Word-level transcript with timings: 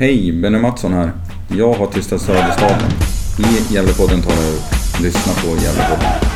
Hej, 0.00 0.32
Benny 0.32 0.58
Mattsson 0.58 0.92
här. 0.92 1.12
Jag 1.48 1.72
har 1.72 1.86
tystat 1.86 2.20
Söderstaden. 2.20 2.90
I 3.38 3.74
Gävlepodden 3.74 4.22
tar 4.22 4.32
jag. 4.32 5.02
Lyssna 5.02 5.32
på 5.32 5.48
Gävlepodden. 5.48 6.27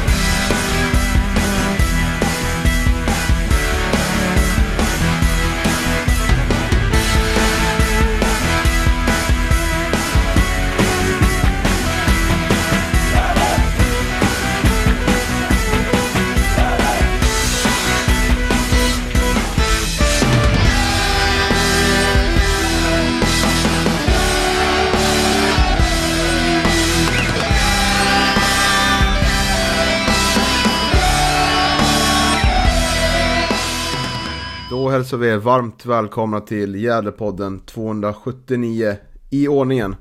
Hälsar 35.12 35.27
vi 35.27 35.33
er 35.33 35.39
varmt 35.39 35.87
välkomna 35.87 36.41
till 36.41 36.75
Gävlepodden 36.75 37.61
279 37.61 38.97
i 39.30 39.48
ordningen. 39.48 39.97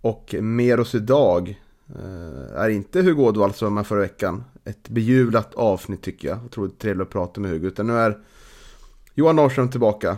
Och 0.00 0.34
med 0.40 0.80
oss 0.80 0.94
idag 0.94 1.60
eh, 1.88 2.60
är 2.60 2.68
inte 2.68 3.02
Hugo 3.02 3.22
Ådvall 3.22 3.52
som 3.52 3.74
var 3.74 3.84
förra 3.84 4.00
veckan. 4.00 4.44
Ett 4.64 4.88
bejublat 4.88 5.54
avsnitt 5.54 6.02
tycker 6.02 6.28
jag. 6.28 6.44
Otroligt 6.44 6.78
trevligt 6.78 7.06
att 7.06 7.12
prata 7.12 7.40
med 7.40 7.50
Hugo. 7.50 7.66
Utan 7.66 7.86
nu 7.86 7.92
är 7.92 8.18
Johan 9.14 9.36
Norrström 9.36 9.70
tillbaka 9.70 10.16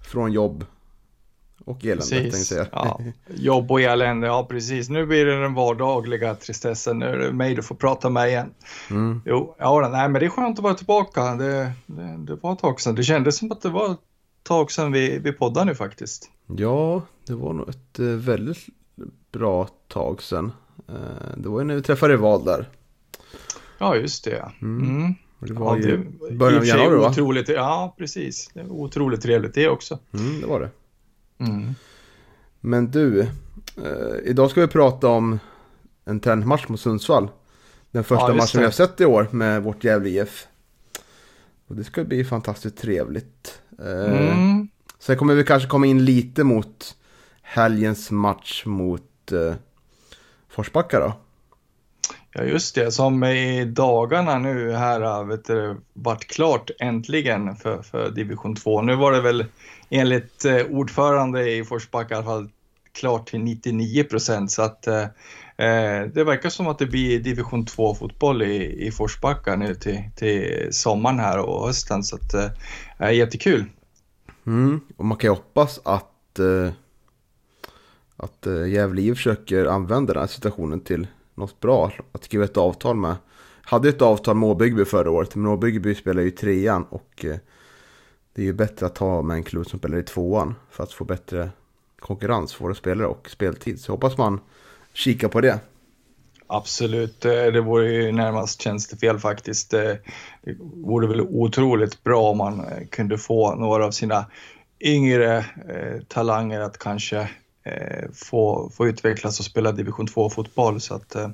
från 0.00 0.32
jobb 0.32 0.64
och 1.70 1.84
elände. 1.84 2.30
tänkte 2.30 2.54
jag. 2.54 2.66
Ja, 2.72 3.00
jobb 3.34 3.70
och 3.70 3.80
elände, 3.80 4.26
ja 4.26 4.46
precis. 4.50 4.88
Nu 4.88 5.06
blir 5.06 5.26
det 5.26 5.40
den 5.40 5.54
vardagliga 5.54 6.34
tristessen. 6.34 6.98
Nu 6.98 7.06
är 7.06 7.16
det 7.16 7.32
mig 7.32 7.54
du 7.54 7.62
får 7.62 7.74
prata 7.74 8.10
med 8.10 8.28
igen. 8.28 8.50
Mm. 8.90 9.22
Jo, 9.24 9.56
ja, 9.58 9.88
nej, 9.92 10.08
men 10.08 10.20
det 10.20 10.26
är 10.26 10.30
skönt 10.30 10.58
att 10.58 10.62
vara 10.62 10.74
tillbaka. 10.74 11.34
Det, 11.34 11.72
det, 11.86 12.16
det 12.18 12.34
var 12.34 12.52
ett 12.52 12.58
tag 12.58 12.80
sedan. 12.80 12.94
Det 12.94 13.02
kändes 13.02 13.36
som 13.36 13.52
att 13.52 13.62
det 13.62 13.70
var 13.70 13.92
ett 13.92 13.98
tag 14.42 14.72
sedan 14.72 14.92
vi, 14.92 15.18
vi 15.18 15.32
poddade 15.32 15.66
nu 15.66 15.74
faktiskt. 15.74 16.30
Ja, 16.46 17.02
det 17.26 17.34
var 17.34 17.52
nog 17.52 17.68
ett 17.68 17.98
eh, 17.98 18.06
väldigt 18.06 18.58
bra 19.32 19.68
tag 19.88 20.22
sedan. 20.22 20.52
Eh, 20.88 21.36
det 21.36 21.48
var 21.48 21.60
ju 21.60 21.66
när 21.66 21.74
vi 21.74 21.82
träffade 21.82 22.16
Val 22.16 22.44
där. 22.44 22.68
Ja, 23.78 23.96
just 23.96 24.24
det. 24.24 24.52
Mm. 24.62 24.88
Mm. 24.88 25.14
Det 25.40 25.52
var 25.52 25.76
ja, 25.76 25.82
ju 25.82 26.06
början 26.30 26.58
av 26.58 26.66
januari 26.66 26.96
va? 26.96 27.08
Otroligt, 27.08 27.48
ja, 27.48 27.94
precis. 27.98 28.50
Det 28.54 28.62
var 28.62 28.76
otroligt 28.76 29.20
trevligt 29.20 29.54
det 29.54 29.68
också. 29.68 29.98
Mm, 30.14 30.40
det 30.40 30.46
var 30.46 30.60
det. 30.60 30.70
Mm. 31.40 31.74
Men 32.60 32.90
du, 32.90 33.20
eh, 33.20 33.28
idag 34.24 34.50
ska 34.50 34.60
vi 34.60 34.66
prata 34.66 35.08
om 35.08 35.38
en 36.04 36.20
träningsmatch 36.20 36.68
mot 36.68 36.80
Sundsvall. 36.80 37.28
Den 37.90 38.04
första 38.04 38.28
Ja, 38.28 38.34
matchen 38.34 38.58
vi 38.58 38.64
har 38.64 38.72
sett 38.72 39.00
i 39.00 39.04
år 39.04 39.28
med 39.30 39.62
vårt 39.62 39.84
Gävle 39.84 40.08
IF. 40.08 40.46
Och 41.68 41.76
det 41.76 41.84
ska 41.84 42.04
bli 42.04 42.24
fantastiskt 42.24 42.78
trevligt. 42.78 43.60
Eh, 43.78 44.30
Mm. 44.30 44.68
Sen 44.98 45.16
kommer 45.16 45.34
vi 45.34 45.44
kanske 45.44 45.68
komma 45.68 45.86
in 45.86 46.04
lite 46.04 46.44
mot 46.44 46.96
helgens 47.42 48.10
match 48.10 48.62
mot 48.66 49.32
eh, 49.32 49.54
Forsbacka 50.48 51.00
då. 51.00 51.12
Ja, 52.32 52.42
just 52.42 52.74
det. 52.74 52.92
Som 52.92 53.24
i 53.24 53.64
dagarna 53.64 54.38
nu 54.38 54.72
här 54.72 55.24
vet 55.24 55.44
du, 55.44 55.80
vart 55.92 56.26
klart 56.26 56.70
äntligen 56.80 57.56
för, 57.56 57.82
för 57.82 58.10
division 58.10 58.56
2. 58.56 58.82
Nu 58.82 58.96
var 58.96 59.12
det 59.12 59.20
väl 59.20 59.44
enligt 59.90 60.44
eh, 60.44 60.66
ordförande 60.70 61.50
i 61.50 61.64
Forsbacka 61.64 62.14
i 62.14 62.16
alla 62.16 62.26
fall 62.26 62.48
klart 62.92 63.28
till 63.28 63.40
99 63.40 64.04
procent 64.04 64.50
så 64.50 64.62
att 64.62 64.86
eh, 64.86 65.02
eh, 65.56 66.06
det 66.14 66.24
verkar 66.24 66.48
som 66.48 66.66
att 66.66 66.78
det 66.78 66.86
blir 66.86 67.20
division 67.20 67.66
2 67.66 67.94
fotboll 67.94 68.42
i, 68.42 68.86
i 68.86 68.90
Forsbacka 68.90 69.56
nu 69.56 69.74
till, 69.74 70.02
till 70.16 70.68
sommaren 70.70 71.18
här 71.18 71.38
och 71.38 71.66
hösten 71.66 72.04
så 72.04 72.16
att 72.16 72.34
eh, 72.34 72.50
är 72.98 73.10
jättekul. 73.10 73.64
Mm. 74.46 74.80
Och 74.96 75.04
man 75.04 75.18
kan 75.18 75.28
ju 75.28 75.34
hoppas 75.34 75.80
att, 75.84 76.38
eh, 76.38 76.72
att 78.16 78.46
eh, 78.46 78.68
Gävle 78.68 79.02
IF 79.02 79.16
försöker 79.16 79.66
använda 79.66 80.12
den 80.12 80.20
här 80.20 80.28
situationen 80.28 80.80
till 80.80 81.06
något 81.34 81.60
bra. 81.60 81.92
Att 82.12 82.24
skriva 82.24 82.44
ett 82.44 82.56
avtal 82.56 82.96
med. 82.96 83.14
Hade 83.62 83.88
ett 83.88 84.02
avtal 84.02 84.36
med 84.36 84.48
Åbyggby 84.48 84.84
förra 84.84 85.10
året. 85.10 85.34
Men 85.34 85.46
Åbyggby 85.46 85.94
spelar 85.94 86.22
ju 86.22 86.28
i 86.28 86.30
trean 86.30 86.84
och 86.90 87.24
eh, 87.24 87.36
det 88.32 88.42
är 88.42 88.46
ju 88.46 88.52
bättre 88.52 88.86
att 88.86 88.94
ta 88.94 89.22
med 89.22 89.34
en 89.34 89.42
klubb 89.42 89.66
som 89.66 89.78
spelar 89.78 89.98
i 89.98 90.02
tvåan. 90.02 90.54
För 90.70 90.82
att 90.84 90.92
få 90.92 91.04
bättre 91.04 91.50
konkurrens 91.98 92.54
för 92.54 92.64
våra 92.64 92.74
spelare 92.74 93.06
och 93.06 93.30
speltid. 93.30 93.80
Så 93.80 93.92
hoppas 93.92 94.18
man 94.18 94.40
kika 94.92 95.28
på 95.28 95.40
det. 95.40 95.60
Absolut, 96.46 97.24
eh, 97.24 97.32
det 97.32 97.60
vore 97.60 97.92
ju 97.92 98.12
närmast 98.12 98.62
tjänstefel 98.62 99.18
faktiskt. 99.18 99.74
Eh, 99.74 99.94
Det 100.42 100.56
vore 100.74 101.06
väl 101.06 101.20
otroligt 101.20 102.04
bra 102.04 102.30
om 102.30 102.38
man 102.38 102.60
eh, 102.60 102.86
kunde 102.90 103.18
få 103.18 103.54
några 103.54 103.86
av 103.86 103.90
sina 103.90 104.26
yngre 104.80 105.38
eh, 105.68 106.02
talanger 106.08 106.60
att 106.60 106.78
kanske 106.78 107.20
eh, 107.64 108.10
få, 108.14 108.70
få 108.74 108.88
utvecklas 108.88 109.38
och 109.38 109.44
spela 109.44 109.72
division 109.72 110.06
2-fotboll. 110.06 110.80
Så 110.80 110.94
att, 110.94 111.14
eh, 111.14 111.30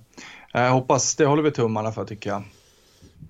jag 0.53 0.71
hoppas, 0.71 1.17
det 1.17 1.27
håller 1.27 1.43
vi 1.43 1.51
tummarna 1.51 1.93
för 1.93 2.05
tycker 2.05 2.31
jag. 2.31 2.43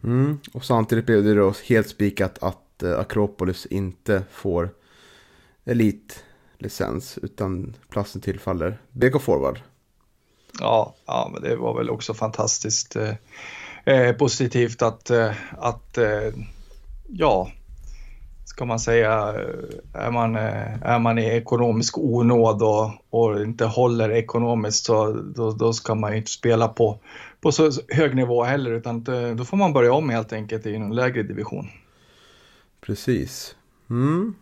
Mm. 0.04 0.38
Och 0.52 0.64
samtidigt 0.64 1.06
blev 1.06 1.24
det 1.24 1.34
då 1.34 1.54
helt 1.68 1.88
spikat 1.88 2.42
att 2.42 2.65
att 2.76 2.82
eh, 2.82 2.98
Akropolis 2.98 3.66
inte 3.66 4.22
får 4.30 4.70
elitlicens. 5.64 7.18
Utan 7.22 7.76
platsen 7.88 8.20
tillfaller 8.20 8.78
BK 8.92 9.22
Forward. 9.22 9.60
Ja, 10.60 10.94
ja, 11.06 11.30
men 11.32 11.42
det 11.42 11.56
var 11.56 11.78
väl 11.78 11.90
också 11.90 12.14
fantastiskt 12.14 12.96
eh, 12.96 13.14
eh 13.84 14.16
positivt 14.16 14.82
att, 14.82 15.10
eh, 15.10 15.32
att 15.58 15.98
eh, 15.98 16.32
ja, 17.08 17.48
ska 18.44 18.64
man 18.64 18.80
säga, 18.80 19.34
eh, 19.34 20.06
är 20.06 20.10
man, 20.10 20.36
eh, 20.36 20.82
är 20.82 20.98
man 20.98 21.18
i 21.18 21.24
ekonomisk 21.24 21.98
onåd 21.98 22.62
och, 22.62 22.90
och 23.10 23.42
inte 23.42 23.64
håller 23.64 24.10
ekonomiskt 24.10 24.84
så 24.84 25.12
då, 25.12 25.50
då 25.50 25.72
ska 25.72 25.94
man 25.94 26.12
ju 26.12 26.18
inte 26.18 26.30
spela 26.30 26.68
på, 26.68 26.98
på 27.40 27.52
så 27.52 27.70
hög 27.88 28.16
nivå 28.16 28.44
heller 28.44 28.70
utan 28.70 29.04
då 29.36 29.44
får 29.44 29.56
man 29.56 29.72
börja 29.72 29.92
om 29.92 30.10
helt 30.10 30.32
enkelt 30.32 30.66
i 30.66 30.74
en 30.74 30.94
lägre 30.94 31.22
division. 31.22 31.68
Precis. 32.80 33.56
Mm. 33.90 34.34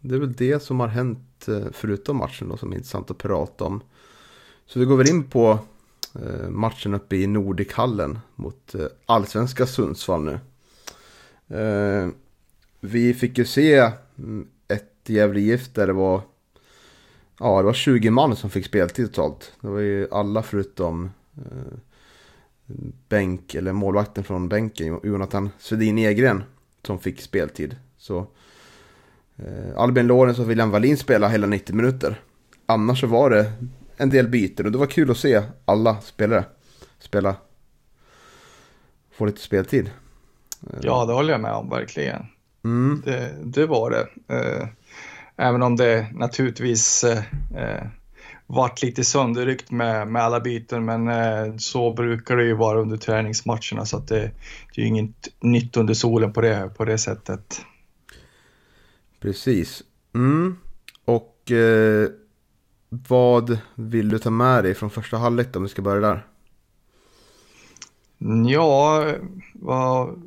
Det 0.00 0.14
är 0.14 0.18
väl 0.18 0.32
det 0.32 0.62
som 0.62 0.80
har 0.80 0.88
hänt 0.88 1.48
eh, 1.48 1.66
förutom 1.72 2.16
matchen 2.16 2.48
då 2.48 2.56
som 2.56 2.72
är 2.72 2.76
intressant 2.76 3.10
att 3.10 3.18
prata 3.18 3.64
om. 3.64 3.80
Så 4.66 4.78
vi 4.78 4.84
går 4.84 4.96
väl 4.96 5.08
in 5.08 5.24
på 5.24 5.58
eh, 6.14 6.48
matchen 6.48 6.94
uppe 6.94 7.16
i 7.16 7.26
Nordikhallen 7.26 8.18
mot 8.34 8.74
eh, 8.74 8.86
allsvenska 9.06 9.66
Sundsvall 9.66 10.24
nu. 10.24 10.40
Vi 12.80 13.14
fick 13.14 13.38
ju 13.38 13.44
se 13.44 13.90
mm, 14.18 14.48
ett 14.68 14.90
Gävle 15.06 15.40
IF 15.40 15.72
där 15.72 15.86
det 15.86 15.92
var 15.92 16.22
Ja, 17.38 17.58
det 17.58 17.66
var 17.66 17.72
20 17.72 18.10
man 18.10 18.36
som 18.36 18.50
fick 18.50 18.66
speltid 18.66 19.06
totalt. 19.06 19.52
Det 19.60 19.68
var 19.68 19.78
ju 19.78 20.08
alla 20.10 20.42
förutom 20.42 21.10
bänk, 23.08 23.54
eller 23.54 23.72
målvakten 23.72 24.24
från 24.24 24.48
bänken, 24.48 25.00
Jonathan 25.02 25.50
Svedin 25.58 25.98
Egren, 25.98 26.42
som 26.86 26.98
fick 26.98 27.20
speltid. 27.20 27.76
Så 27.96 28.26
eh, 29.36 29.76
Albin 29.76 30.06
Lorenz 30.06 30.38
och 30.38 30.50
William 30.50 30.70
Wallin 30.70 30.96
spelade 30.96 31.32
hela 31.32 31.46
90 31.46 31.74
minuter. 31.74 32.20
Annars 32.66 33.00
så 33.00 33.06
var 33.06 33.30
det 33.30 33.52
en 33.96 34.10
del 34.10 34.28
byten 34.28 34.66
och 34.66 34.72
det 34.72 34.78
var 34.78 34.86
kul 34.86 35.10
att 35.10 35.18
se 35.18 35.42
alla 35.64 36.00
spelare 36.00 36.44
spela. 36.98 37.36
Få 39.12 39.26
lite 39.26 39.40
speltid. 39.40 39.90
Ja, 40.80 41.04
det 41.04 41.12
håller 41.12 41.32
jag 41.32 41.40
med 41.40 41.52
om 41.52 41.70
verkligen. 41.70 42.26
Mm. 42.64 43.02
Det, 43.04 43.34
det 43.44 43.66
var 43.66 43.90
det. 43.90 44.34
Eh, 44.34 44.68
Även 45.36 45.62
om 45.62 45.76
det 45.76 46.06
naturligtvis 46.14 47.04
eh, 47.04 47.86
vart 48.46 48.82
lite 48.82 49.04
sönderryckt 49.04 49.70
med, 49.70 50.08
med 50.08 50.22
alla 50.22 50.40
byten, 50.40 50.84
men 50.84 51.08
eh, 51.08 51.56
så 51.56 51.92
brukar 51.92 52.36
det 52.36 52.44
ju 52.44 52.54
vara 52.54 52.80
under 52.80 52.96
träningsmatcherna 52.96 53.84
så 53.86 53.96
att 53.96 54.08
det, 54.08 54.30
det 54.74 54.80
är 54.80 54.82
ju 54.82 54.86
inget 54.86 55.28
nytt 55.40 55.76
under 55.76 55.94
solen 55.94 56.32
på 56.32 56.40
det, 56.40 56.70
på 56.76 56.84
det 56.84 56.98
sättet. 56.98 57.60
Precis. 59.20 59.82
Mm. 60.14 60.56
Och 61.04 61.50
eh, 61.50 62.08
vad 62.88 63.58
vill 63.74 64.08
du 64.08 64.18
ta 64.18 64.30
med 64.30 64.64
dig 64.64 64.74
från 64.74 64.90
första 64.90 65.16
halvlek 65.16 65.56
om 65.56 65.62
vi 65.62 65.68
ska 65.68 65.82
börja 65.82 66.00
där? 66.00 66.26
Ja, 68.48 69.06
vad 69.54 70.22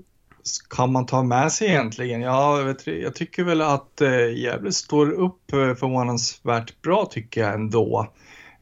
kan 0.69 0.91
man 0.91 1.05
ta 1.05 1.23
med 1.23 1.51
sig 1.51 1.67
egentligen? 1.67 2.21
Ja, 2.21 2.57
jag, 2.57 2.65
vet, 2.65 2.87
jag 2.87 3.15
tycker 3.15 3.43
väl 3.43 3.61
att 3.61 4.01
eh, 4.01 4.37
Gävle 4.37 4.71
står 4.71 5.11
upp 5.11 5.53
eh, 5.53 5.75
förvånansvärt 5.75 6.81
bra 6.81 7.05
tycker 7.05 7.41
jag 7.41 7.53
ändå. 7.53 8.07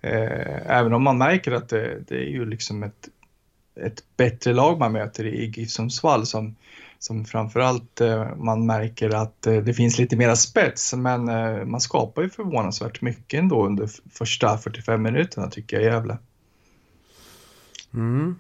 Eh, 0.02 0.72
även 0.72 0.94
om 0.94 1.04
man 1.04 1.18
märker 1.18 1.52
att 1.52 1.70
det, 1.70 2.00
det 2.08 2.16
är 2.16 2.30
ju 2.30 2.46
liksom 2.46 2.84
ett, 2.84 3.10
ett 3.82 4.04
bättre 4.18 4.54
lag 4.54 4.80
man 4.80 4.92
möter 4.92 5.26
i 5.26 5.46
GIF 5.46 5.72
Sundsvall 5.72 6.26
som 6.26 6.56
som 7.00 7.26
framförallt 7.26 8.02
man 8.36 8.66
märker 8.66 9.10
att 9.10 9.42
det 9.42 9.74
finns 9.74 10.00
lite 10.00 10.16
mera 10.16 10.36
spets 10.36 10.94
men 10.94 11.26
man 11.70 11.82
skapar 11.82 12.22
ju 12.22 12.30
förvånansvärt 12.30 13.02
mycket 13.02 13.40
ändå 13.40 13.66
under 13.66 13.90
första 14.12 14.58
45 14.58 15.02
minuterna 15.02 15.50
tycker 15.50 15.78
jag 15.78 15.84
i 15.84 15.88
Gävle. 15.88 16.18
Mm, 17.94 18.36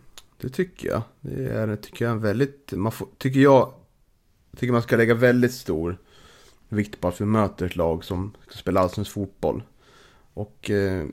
det 0.45 0.51
tycker 0.51 0.87
jag. 0.87 1.01
Det 1.21 1.47
är 1.47 1.75
tycker 1.75 2.05
jag, 2.05 2.11
en 2.11 2.21
väldigt, 2.21 2.71
man 2.71 2.91
får, 2.91 3.07
tycker 3.17 3.39
jag, 3.39 3.73
tycker 4.57 4.73
man 4.73 4.81
ska 4.81 4.97
lägga 4.97 5.13
väldigt 5.13 5.53
stor 5.53 5.97
vikt 6.69 7.01
på 7.01 7.07
att 7.07 7.21
vi 7.21 7.25
möter 7.25 7.65
ett 7.65 7.75
lag 7.75 8.03
som 8.03 8.35
ska 8.47 8.57
spela 8.57 8.79
allsvensk 8.79 9.11
fotboll. 9.11 9.63
Och 10.33 10.69
eh, 10.69 11.03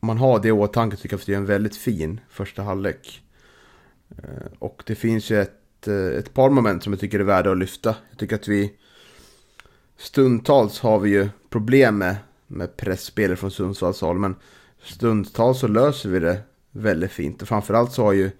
om 0.00 0.06
man 0.06 0.18
har 0.18 0.40
det 0.40 0.48
i 0.48 0.52
åtanke 0.52 0.96
tycker 0.96 1.14
jag 1.14 1.20
att 1.20 1.26
det 1.26 1.32
är 1.32 1.36
en 1.36 1.46
väldigt 1.46 1.76
fin 1.76 2.20
första 2.28 2.62
halvlek. 2.62 3.22
Eh, 4.08 4.52
och 4.58 4.82
det 4.86 4.94
finns 4.94 5.30
ju 5.30 5.40
ett, 5.40 5.88
eh, 5.88 5.94
ett 5.94 6.34
par 6.34 6.50
moment 6.50 6.82
som 6.82 6.92
jag 6.92 7.00
tycker 7.00 7.20
är 7.20 7.24
värda 7.24 7.50
att 7.50 7.58
lyfta. 7.58 7.96
Jag 8.10 8.18
tycker 8.18 8.36
att 8.36 8.48
vi 8.48 8.74
stundtals 9.96 10.80
har 10.80 10.98
vi 10.98 11.10
ju 11.10 11.28
problem 11.50 11.98
med, 11.98 12.16
med 12.46 12.76
pressspelare 12.76 13.36
från 13.36 13.50
Sundsvallshåll. 13.50 14.18
Men 14.18 14.36
stundtals 14.82 15.58
så 15.58 15.68
löser 15.68 16.08
vi 16.08 16.18
det 16.18 16.42
väldigt 16.72 17.12
fint. 17.12 17.42
Och 17.42 17.48
framförallt 17.48 17.92
så 17.92 18.04
har 18.04 18.12
ju 18.12 18.30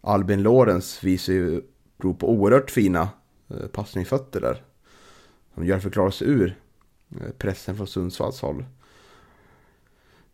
Albin 0.00 0.42
Lorenz 0.42 1.04
visat 1.04 1.34
ju 1.34 1.62
prov 1.98 2.14
på 2.14 2.30
oerhört 2.30 2.70
fina 2.70 3.08
eh, 3.50 3.66
passningsfötter 3.66 4.40
där. 4.40 4.62
De 5.54 5.66
gör 5.66 5.78
förklara 5.78 6.10
sig 6.10 6.28
ur 6.28 6.56
eh, 7.20 7.30
pressen 7.38 7.76
från 7.76 7.86
Sundsvalls 7.86 8.40
håll. 8.40 8.64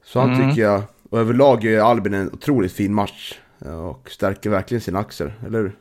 Så 0.04 0.20
han 0.20 0.34
Mm. 0.34 0.50
tycker 0.50 0.62
jag, 0.62 0.82
och 1.10 1.18
överlag 1.18 1.64
gör 1.64 1.84
Albin 1.84 2.14
en 2.14 2.32
otroligt 2.32 2.72
fin 2.72 2.94
match. 2.94 3.40
eh, 3.64 3.86
Och 3.86 4.10
stärker 4.10 4.50
verkligen 4.50 4.80
sin 4.80 4.96
axel, 4.96 5.32
eller 5.46 5.58
hur? 5.58 5.76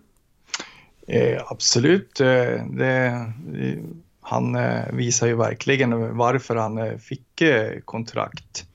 Eh, 1.07 1.41
absolut, 1.47 2.15
det, 2.69 3.33
han 4.21 4.57
visar 4.93 5.27
ju 5.27 5.35
verkligen 5.35 6.17
varför 6.17 6.55
han 6.55 6.99
fick 6.99 7.41
kontrakt 7.85 8.65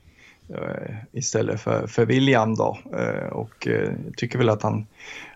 Eh, 0.48 0.94
istället 1.12 1.60
för, 1.60 1.86
för 1.86 2.06
William 2.06 2.54
då. 2.54 2.78
Eh, 2.92 3.28
och 3.28 3.66
eh, 3.66 3.92
tycker 4.16 4.38
väl 4.38 4.48
att 4.48 4.62
han, 4.62 4.86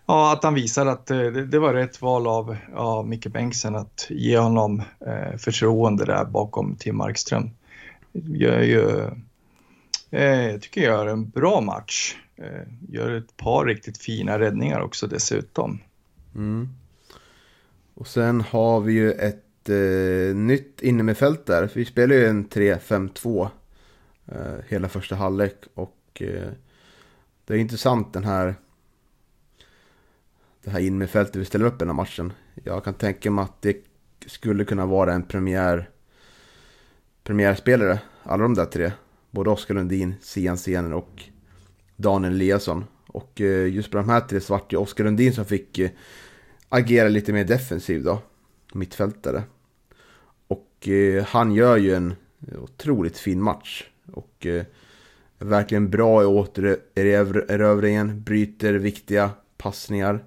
ja, 0.06 0.32
att 0.32 0.44
han 0.44 0.54
visar 0.54 0.86
att 0.86 1.06
det, 1.06 1.46
det 1.46 1.58
var 1.58 1.74
rätt 1.74 2.02
val 2.02 2.26
av, 2.26 2.56
av 2.74 3.08
Micke 3.08 3.26
Bengtsson 3.26 3.76
att 3.76 4.06
ge 4.10 4.38
honom 4.38 4.82
förtroende 5.38 6.04
där 6.04 6.24
bakom 6.24 6.76
Tim 6.76 6.96
Markström. 6.96 7.50
Gör 8.12 8.60
ju, 8.60 9.10
jag 10.10 10.62
tycker 10.62 10.80
jag 10.80 10.92
gör 10.92 11.06
en 11.06 11.28
bra 11.28 11.60
match. 11.60 12.16
Gör 12.88 13.10
ett 13.10 13.36
par 13.36 13.64
riktigt 13.64 13.98
fina 13.98 14.38
räddningar 14.38 14.80
också 14.80 15.06
dessutom. 15.06 15.80
Mm. 16.34 16.68
Och 17.94 18.06
sen 18.06 18.40
har 18.40 18.80
vi 18.80 18.92
ju 18.92 19.12
ett 19.12 19.68
eh, 19.68 20.36
nytt 20.36 20.82
innermifält 20.82 21.46
där. 21.46 21.70
Vi 21.74 21.84
spelar 21.84 22.14
ju 22.14 22.26
en 22.26 22.48
3-5-2 22.48 23.48
Eh, 24.30 24.64
hela 24.68 24.88
första 24.88 25.16
halvlek. 25.16 25.56
Och 25.74 26.22
eh, 26.22 26.50
det 27.44 27.54
är 27.54 27.58
intressant 27.58 28.12
den 28.12 28.24
här 28.24 28.54
det 30.62 30.70
här 30.70 30.80
innermittfältet 30.80 31.36
vi 31.36 31.44
ställer 31.44 31.66
upp 31.66 31.74
i 31.74 31.78
den 31.78 31.88
här 31.88 31.94
matchen. 31.94 32.32
Jag 32.64 32.84
kan 32.84 32.94
tänka 32.94 33.30
mig 33.30 33.42
att 33.42 33.62
det 33.62 33.76
skulle 34.26 34.64
kunna 34.64 34.86
vara 34.86 35.14
en 35.14 35.22
premiär 35.22 35.90
premiärspelare. 37.22 38.00
Alla 38.22 38.42
de 38.42 38.54
där 38.54 38.64
tre. 38.64 38.92
Både 39.30 39.50
Oskar 39.50 39.74
Lundin, 39.74 40.14
Sian 40.20 40.58
Sener 40.58 40.92
och 40.92 41.22
Daniel 41.96 42.32
Eliasson. 42.32 42.84
Och 43.06 43.40
eh, 43.40 43.68
just 43.68 43.90
på 43.90 43.96
de 43.96 44.08
här 44.08 44.20
tre 44.20 44.40
så 44.40 44.52
vart 44.52 44.70
det 44.70 44.76
Oskar 44.76 45.04
Lundin 45.04 45.32
som 45.32 45.44
fick 45.44 45.78
eh, 45.78 45.90
agera 46.68 47.08
lite 47.08 47.32
mer 47.32 47.44
defensiv 47.44 48.02
då. 48.02 48.22
Mittfältare. 48.74 49.42
Och 50.46 50.88
eh, 50.88 51.24
han 51.24 51.52
gör 51.52 51.76
ju 51.76 51.94
en 51.94 52.14
otroligt 52.58 53.18
fin 53.18 53.42
match. 53.42 53.89
Och 54.12 54.46
eh, 54.46 54.64
är 55.38 55.44
verkligen 55.44 55.90
bra 55.90 56.22
i 56.22 56.26
återerövringen. 56.26 58.22
Bryter 58.22 58.74
viktiga 58.74 59.30
passningar. 59.56 60.24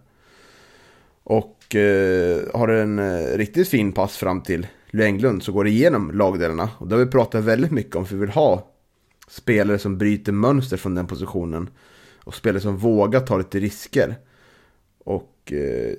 Och 1.24 1.76
eh, 1.76 2.42
har 2.54 2.68
en 2.68 3.00
eh, 3.00 3.38
riktigt 3.38 3.68
fin 3.68 3.92
pass 3.92 4.18
fram 4.18 4.42
till 4.42 4.68
Englund 4.94 5.44
så 5.44 5.52
går 5.52 5.64
det 5.64 5.70
igenom 5.70 6.12
lagdelarna. 6.12 6.70
Och 6.78 6.88
det 6.88 6.96
har 6.96 7.06
vi 7.06 7.12
pratat 7.12 7.44
väldigt 7.44 7.72
mycket 7.72 7.96
om 7.96 8.06
för 8.06 8.16
vi 8.16 8.22
vill 8.22 8.30
ha 8.30 8.72
spelare 9.28 9.80
som 9.80 9.98
bryter 9.98 10.32
mönster 10.32 10.78
från 10.78 10.96
den 10.96 11.08
positionen. 11.08 11.70
Och 12.24 12.36
spelare 12.36 12.62
som 12.62 12.78
vågar 12.78 13.20
ta 13.20 13.38
lite 13.38 13.60
risker. 13.60 14.16
Och 14.98 15.52
eh, 15.52 15.94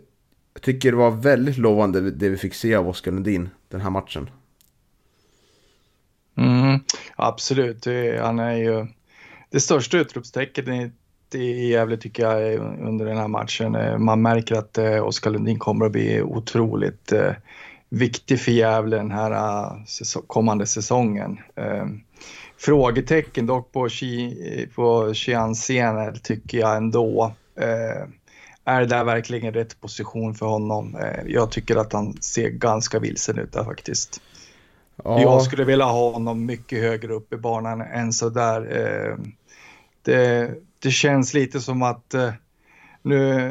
jag 0.54 0.62
tycker 0.62 0.90
det 0.90 0.96
var 0.96 1.10
väldigt 1.10 1.58
lovande 1.58 2.10
det 2.10 2.28
vi 2.28 2.36
fick 2.36 2.54
se 2.54 2.74
av 2.74 2.88
Oskar 2.88 3.12
Lundin 3.12 3.48
den 3.68 3.80
här 3.80 3.90
matchen. 3.90 4.30
Absolut, 7.26 7.82
det, 7.82 8.20
han 8.22 8.38
är 8.38 8.56
ju 8.56 8.86
det 9.50 9.60
största 9.60 9.98
utropstecknet 9.98 10.68
i, 11.34 11.38
i 11.38 11.70
Gävle 11.70 11.96
tycker 11.96 12.22
jag 12.22 12.54
under 12.88 13.06
den 13.06 13.16
här 13.16 13.28
matchen. 13.28 13.74
Eh, 13.74 13.98
man 13.98 14.22
märker 14.22 14.54
att 14.54 14.78
eh, 14.78 15.04
Oskar 15.04 15.30
Lundin 15.30 15.58
kommer 15.58 15.86
att 15.86 15.92
bli 15.92 16.22
otroligt 16.22 17.12
eh, 17.12 17.32
viktig 17.88 18.40
för 18.40 18.52
Gävle 18.52 18.96
den 18.96 19.10
här 19.10 19.30
eh, 19.30 20.20
kommande 20.26 20.66
säsongen. 20.66 21.38
Eh, 21.56 21.86
frågetecken 22.58 23.46
dock 23.46 23.72
på, 23.72 23.88
Chian 25.14 25.54
Sener 25.54 26.12
tycker 26.22 26.58
jag 26.58 26.76
ändå. 26.76 27.32
Eh, 27.60 28.08
är 28.64 28.80
det 28.80 28.86
där 28.86 29.04
verkligen 29.04 29.54
rätt 29.54 29.80
position 29.80 30.34
för 30.34 30.46
honom? 30.46 30.96
Eh, 30.96 31.20
jag 31.26 31.50
tycker 31.50 31.76
att 31.76 31.92
han 31.92 32.22
ser 32.22 32.48
ganska 32.48 32.98
vilsen 32.98 33.38
ut 33.38 33.52
där 33.52 33.64
faktiskt. 33.64 34.20
Ja, 35.04 35.20
Jag 35.20 35.42
skulle 35.42 35.64
vilja 35.64 35.84
ha 35.84 36.10
honom 36.12 36.46
mycket 36.46 36.80
högre 36.80 37.12
upp 37.12 37.32
i 37.32 37.36
banan 37.36 37.80
än 37.80 38.12
så 38.12 38.28
där. 38.28 38.76
Eh, 38.76 39.16
Det, 40.02 40.54
det 40.78 40.90
känns 40.90 41.34
lite 41.34 41.60
som 41.60 41.82
att 41.82 42.14
eh, 42.14 42.32
nu 43.02 43.50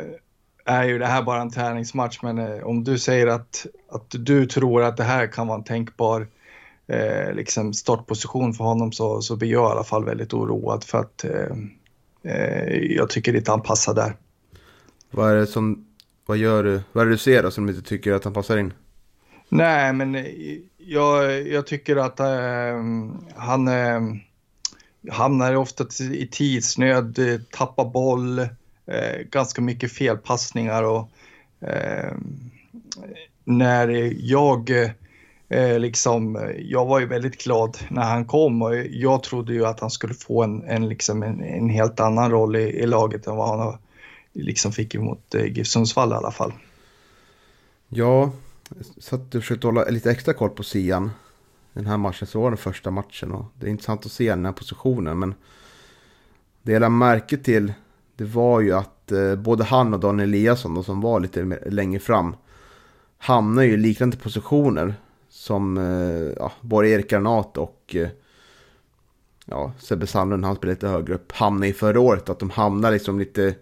är 0.65 0.83
ju 0.83 0.99
det 0.99 1.05
här 1.07 1.23
bara 1.23 1.41
en 1.41 1.51
träningsmatch, 1.51 2.19
men 2.21 2.37
eh, 2.37 2.63
om 2.63 2.83
du 2.83 2.99
säger 2.99 3.27
att, 3.27 3.65
att 3.89 4.05
du 4.09 4.45
tror 4.45 4.83
att 4.83 4.97
det 4.97 5.03
här 5.03 5.27
kan 5.27 5.47
vara 5.47 5.57
en 5.57 5.63
tänkbar 5.63 6.27
eh, 6.87 7.33
liksom 7.33 7.73
startposition 7.73 8.53
för 8.53 8.63
honom 8.63 8.91
så, 8.91 9.21
så 9.21 9.35
blir 9.35 9.51
jag 9.51 9.69
i 9.69 9.71
alla 9.71 9.83
fall 9.83 10.05
väldigt 10.05 10.33
oroad 10.33 10.83
för 10.83 10.97
att 10.99 11.25
jag 12.89 13.09
tycker 13.09 13.35
inte 13.35 13.51
han 13.51 13.61
passar 13.61 13.93
där. 13.93 14.15
vad 15.11 15.31
är 15.31 15.35
det 15.35 15.47
som, 15.47 15.85
vad 16.25 16.37
gör 16.37 16.63
du, 16.63 16.81
vad 16.91 17.01
är 17.01 17.05
det 17.05 17.13
du 17.13 17.17
ser 17.17 17.43
då 17.43 17.51
som 17.51 17.65
du 17.65 17.73
inte 17.75 17.89
tycker 17.89 18.13
att 18.13 18.23
han 18.23 18.33
passar 18.33 18.57
in? 18.57 18.73
Nej, 19.49 19.93
men 19.93 20.15
jag, 20.85 21.47
jag 21.47 21.67
tycker 21.67 21.95
att 21.95 22.19
äh, 22.19 22.25
han 23.35 23.67
eh, 23.67 23.95
äh, 23.95 24.01
hamnar 25.11 25.55
ofta 25.55 25.85
i 26.03 26.27
tidsnöd, 26.31 27.19
eh, 27.19 27.39
tappar 27.51 27.85
boll, 27.85 28.39
äh, 28.39 29.21
ganska 29.29 29.61
mycket 29.61 29.91
felpassningar 29.91 30.83
och 30.83 31.09
när 33.43 34.13
jag 34.31 34.71
liksom, 35.79 36.51
jag 36.59 36.85
var 36.85 36.99
ju 36.99 37.05
väldigt 37.05 37.43
glad 37.43 37.77
när 37.89 38.01
han 38.01 38.25
kom 38.25 38.61
och 38.61 38.75
jag 38.75 39.23
trodde 39.23 39.53
ju 39.53 39.65
att 39.65 39.79
han 39.79 39.89
skulle 39.89 40.13
få 40.13 40.43
en, 40.43 40.63
en, 40.63 40.89
liksom 40.89 41.23
en, 41.23 41.43
en 41.43 41.69
helt 41.69 41.99
annan 41.99 42.31
roll 42.31 42.55
i, 42.55 42.59
i 42.59 42.87
laget 42.87 43.27
än 43.27 43.35
vad 43.35 43.59
han 43.59 43.77
liksom 44.33 44.71
fick 44.71 44.95
mot 44.95 45.35
eh, 45.35 45.45
GIF 45.45 45.67
Sundsvall 45.67 46.11
i 46.11 46.15
alla 46.15 46.31
fall. 46.31 46.53
Ja, 47.89 48.31
Satt 48.97 49.35
och 49.35 49.41
försökte 49.41 49.67
hålla 49.67 49.85
lite 49.85 50.11
extra 50.11 50.33
koll 50.33 50.49
på 50.49 50.63
Sian. 50.63 51.11
Den 51.73 51.85
här 51.85 51.97
matchen 51.97 52.27
så 52.27 52.41
var 52.41 52.49
den 52.51 52.57
första 52.57 52.91
matchen 52.91 53.31
och 53.31 53.45
det 53.59 53.65
är 53.67 53.71
intressant 53.71 54.05
att 54.05 54.11
se 54.11 54.29
den 54.29 54.45
här 54.45 54.51
positionen. 54.51 55.19
Men 55.19 55.33
det 56.61 56.71
jag 56.71 56.79
lade 56.79 56.89
märke 56.89 57.37
till 57.37 57.73
det 58.15 58.23
var 58.23 58.61
ju 58.61 58.73
att 58.73 59.11
eh, 59.11 59.35
både 59.35 59.63
han 59.63 59.93
och 59.93 59.99
Daniel 59.99 60.29
Eliasson 60.29 60.73
då, 60.75 60.83
som 60.83 61.01
var 61.01 61.19
lite 61.19 61.59
längre 61.65 61.99
fram 61.99 62.35
hamnar 63.17 63.63
ju 63.63 63.73
i 63.73 63.77
liknande 63.77 64.17
positioner 64.17 64.95
som 65.29 65.77
eh, 65.77 66.33
ja, 66.37 66.51
både 66.61 66.89
Erik 66.89 67.09
Granat 67.09 67.57
och 67.57 67.95
eh, 67.95 68.07
ja, 69.45 69.71
Sebbe 69.79 70.07
Sandlund, 70.07 70.45
han 70.45 70.55
spelar 70.55 70.73
lite 70.73 70.87
högre 70.87 71.13
upp, 71.13 71.31
hamnade 71.31 71.67
i 71.67 71.73
förra 71.73 71.99
året. 71.99 72.29
Att 72.29 72.39
de 72.39 72.49
hamnar 72.49 72.91
liksom 72.91 73.19
lite, 73.19 73.55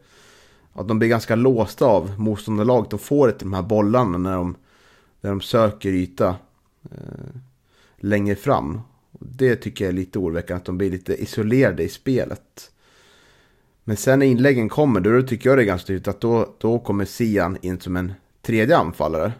att 0.74 0.88
de 0.88 1.00
blir 1.00 1.10
ganska 1.10 1.36
låsta 1.36 1.86
av 1.86 2.20
motståndarlaget 2.20 2.94
och 2.94 3.02
får 3.02 3.30
inte 3.30 3.46
de 3.46 3.54
här 3.54 3.62
bollarna 3.62 4.18
när 4.18 4.36
de, 4.36 4.56
där 5.22 5.30
de 5.30 5.42
söker 5.42 5.90
yta 5.90 6.36
eh, 6.92 7.36
längre 7.98 8.36
fram. 8.36 8.82
Och 9.12 9.26
Det 9.26 9.56
tycker 9.56 9.86
jag 9.86 9.90
är 9.90 9.96
lite 9.96 10.20
oroväckande, 10.20 10.58
att 10.58 10.66
de 10.66 10.78
blir 10.78 10.92
lite 10.92 11.24
isolerade 11.24 11.84
i 11.84 11.90
spelet. 11.90 12.72
Men 13.84 13.98
sen 13.98 14.20
när 14.20 14.26
inläggen 14.26 14.70
kommer, 14.70 15.00
då 15.00 15.22
tycker 15.22 15.50
jag 15.50 15.58
det 15.58 15.64
är 15.64 15.66
ganska 15.66 15.88
tydligt 15.88 16.08
att 16.08 16.22
då, 16.22 16.56
då 16.58 16.80
kommer 16.80 17.06
Sian 17.06 17.58
in 17.62 17.80
som 17.80 17.98
en 17.98 18.14
tredje 18.42 18.78
anfallare. 18.78 19.34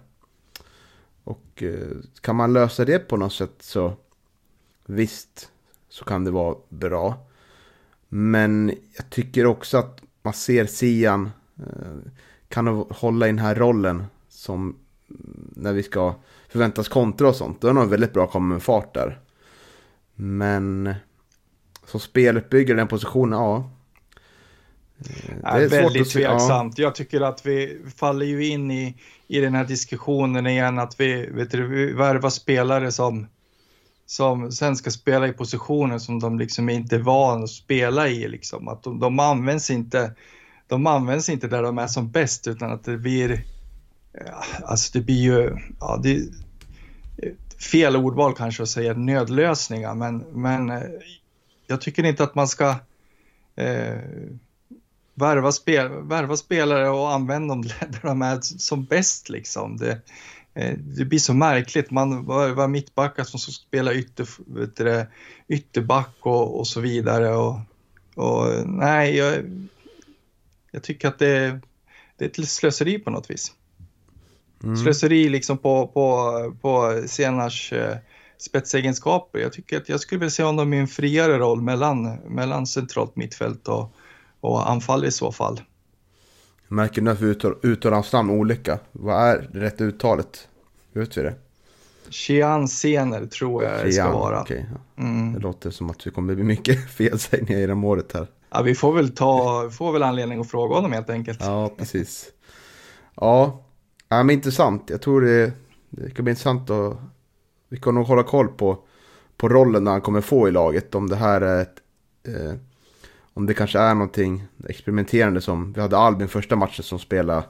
Och 1.24 1.64
eh, 1.64 1.98
kan 2.22 2.36
man 2.36 2.54
lösa 2.54 2.86
det 2.86 3.00
på 3.00 3.18
något 3.18 3.34
sätt 3.34 3.56
så 3.60 3.94
visst 4.86 5.52
så 5.90 6.06
kan 6.06 6.24
det 6.24 6.32
vara 6.32 6.56
bra. 6.70 7.28
Men 8.10 8.74
jag 8.98 9.10
tycker 9.10 9.46
också 9.46 9.78
att 9.78 10.02
man 10.22 10.34
ser 10.34 10.66
Sian 10.66 11.32
eh, 11.58 12.12
kan 12.48 12.68
hålla 12.90 13.26
i 13.26 13.30
den 13.30 13.40
här 13.40 13.56
rollen 13.56 14.06
som 14.30 14.78
när 15.56 15.74
vi 15.74 15.84
ska 15.84 16.16
förväntas 16.50 16.90
kontra 16.90 17.30
och 17.30 17.36
sånt. 17.36 17.62
Då 17.62 17.68
är 17.68 17.74
de 17.74 17.90
väldigt 17.90 18.14
bra 18.14 18.24
att 18.24 18.32
komma 18.32 18.54
med 18.54 18.64
fart 18.64 18.94
där. 18.94 19.20
Men 20.16 20.94
som 21.86 22.00
speluppbyggare 22.00 22.78
i 22.78 22.80
den 22.80 22.88
positionen, 22.88 23.40
ja. 23.40 23.70
Det 24.98 25.48
är, 25.48 25.62
är 25.62 25.68
väldigt 25.68 26.12
tveksamt. 26.12 26.78
Ja. 26.78 26.84
Jag 26.84 26.96
tycker 26.96 27.22
att 27.22 27.46
vi 27.46 27.82
faller 27.96 28.26
ju 28.26 28.48
in 28.48 28.72
i, 28.72 28.96
i 29.28 29.40
den 29.40 29.56
här 29.56 29.66
diskussionen 29.66 30.48
igen 30.48 30.80
att 30.80 31.00
vi, 31.00 31.26
vet 31.26 31.52
du, 31.52 31.68
vi 31.68 31.94
värvar 31.94 32.30
spelare 32.30 32.92
som, 32.92 33.28
som 34.06 34.52
sen 34.52 34.76
ska 34.76 34.92
spela 34.92 35.28
i 35.28 35.34
positioner 35.34 36.00
som 36.00 36.20
de 36.20 36.40
liksom 36.40 36.70
inte 36.70 36.96
är 36.96 37.00
vana 37.00 37.44
att 37.44 37.50
spela 37.50 38.08
i. 38.08 38.28
Liksom. 38.28 38.68
Att 38.68 38.84
de, 38.84 39.00
de, 39.00 39.20
används 39.20 39.72
inte, 39.72 40.14
de 40.68 40.88
används 40.88 41.30
inte 41.30 41.48
där 41.48 41.64
de 41.64 41.78
är 41.78 41.88
som 41.88 42.12
bäst 42.12 42.48
utan 42.48 42.72
att 42.72 42.84
det 42.84 42.98
blir, 42.98 43.44
Eh, 44.14 44.34
alltså 44.64 44.90
det 44.94 45.06
blir 45.06 45.22
ju, 45.22 45.58
ja, 45.80 46.00
det, 46.04 46.16
eh, 47.18 47.34
fel 47.72 47.96
ordval 47.96 48.34
kanske 48.36 48.64
att 48.64 48.70
säga 48.70 48.94
nödlösningar 48.94 49.96
men, 49.96 50.18
men 50.18 50.70
eh, 50.70 50.84
jag 51.68 51.82
tycker 51.82 52.04
inte 52.04 52.24
att 52.24 52.36
man 52.36 52.48
ska 52.48 52.70
eh, 53.56 54.00
värva, 55.14 55.52
spel, 55.52 55.90
värva 55.90 56.38
spelare 56.38 56.90
och 56.90 57.14
använda 57.14 57.56
dem 57.56 57.62
där 57.62 58.00
de 58.02 58.22
är 58.22 58.40
som 58.42 58.86
bäst. 58.86 59.30
Liksom. 59.30 59.78
Det, 59.78 60.02
det 60.78 61.06
blir 61.06 61.20
så 61.20 61.34
märkligt. 61.34 61.92
Man 61.92 62.26
var 62.26 62.68
mittbackar 62.68 63.24
som 63.24 63.40
ska 63.40 63.52
spela 63.52 63.94
ytter, 63.94 64.28
du, 64.76 65.06
ytterback 65.48 66.16
och, 66.20 66.60
och, 66.60 66.68
så 66.68 66.80
vidare. 66.80 67.36
Och, 67.36 67.60
och 68.16 68.68
nej, 68.68 69.16
jag, 69.16 69.44
jag, 70.72 70.84
tycker 70.84 71.08
att 71.08 71.20
det, 71.20 71.60
det 72.18 72.26
är 72.26 72.30
ett 72.30 72.50
slöseri 72.50 73.00
på 73.00 73.10
något 73.10 73.30
vis. 73.30 73.54
Mm. 74.64 74.78
Slöseri 74.78 75.30
liksom 75.30 75.58
på, 75.58 75.88
på, 75.88 76.56
på 76.62 77.02
Senars 77.08 77.74
eh, 77.74 77.96
spetsegenskaper. 78.38 79.40
Jag 79.40 79.54
tycker 79.54 79.78
att 79.78 79.90
jag 79.90 80.00
skulle 80.00 80.20
vilja 80.20 80.32
se 80.32 80.44
honom 80.44 80.74
i 80.74 80.78
en 80.78 80.88
friare 80.88 81.38
roll 81.38 81.62
mellan, 81.62 82.16
mellan 82.16 82.68
centralt 82.68 83.16
mittfält 83.16 83.68
och, 83.68 83.96
och 84.40 84.70
anfall 84.70 85.06
i 85.06 85.12
så 85.12 85.32
fall. 85.32 85.62
Märker 86.68 87.02
du 87.02 87.12
att 87.12 87.22
vi 87.22 87.36
uttalar 87.70 87.96
hans 87.96 88.14
namn 88.14 88.30
olika? 88.30 88.80
Vad 88.92 89.28
är 89.28 89.50
det 89.54 89.60
rätta 89.60 89.84
uttalet? 89.84 90.48
Vet 90.94 91.18
vi 91.18 91.22
det? 91.22 91.36
Chian 92.10 92.68
Sener 92.68 93.26
tror 93.26 93.64
jag 93.64 93.86
det 93.86 93.92
ska 93.92 94.12
vara. 94.12 94.42
Okay, 94.42 94.64
mm. 94.98 95.34
Det 95.34 95.40
låter 95.40 95.70
som 95.70 95.90
att 95.90 96.00
det 96.04 96.10
kommer 96.10 96.36
bli 96.36 96.44
mycket 96.44 96.92
felsägningar 96.92 97.62
i 97.62 97.66
det 97.66 97.76
målet 97.76 98.14
här. 98.14 98.28
Ja, 98.50 98.62
vi 98.62 98.76
får 98.76 98.94
väl, 98.94 99.16
ta, 99.16 99.70
får 99.70 99.92
väl 99.92 100.04
anledning 100.04 100.40
att 100.40 100.52
fråga 100.52 100.76
honom 100.76 100.92
helt 100.92 101.10
enkelt. 101.10 101.40
Ja, 101.42 101.72
precis. 101.78 102.26
Ja, 103.16 103.64
ja 104.12 104.24
men 104.24 104.36
intressant. 104.36 104.90
Jag 104.90 105.02
tror 105.02 105.22
det, 105.22 105.52
det 105.90 106.12
kan 106.12 106.26
bli 106.26 106.32
intressant 106.32 106.70
att... 106.70 106.98
Vi 107.70 107.78
kommer 107.78 108.00
nog 108.00 108.08
hålla 108.08 108.24
koll 108.24 108.48
på, 108.48 108.78
på 109.38 109.50
rollen 109.50 109.88
han 109.88 110.02
kommer 110.02 110.22
få 110.22 110.48
i 110.48 110.52
laget. 110.52 110.96
Om 110.96 111.10
det 111.10 111.16
här 111.16 111.42
är 111.42 111.62
ett... 111.62 111.82
Eh, 112.24 112.54
om 113.34 113.46
det 113.46 113.54
kanske 113.54 113.80
är 113.80 113.94
någonting 113.94 114.44
experimenterande 114.68 115.42
som, 115.42 115.74
vi 115.74 115.82
hade 115.82 115.98
Albin 115.98 116.28
första 116.28 116.56
matchen 116.56 116.84
som 116.84 117.00
spelade, 117.00 117.44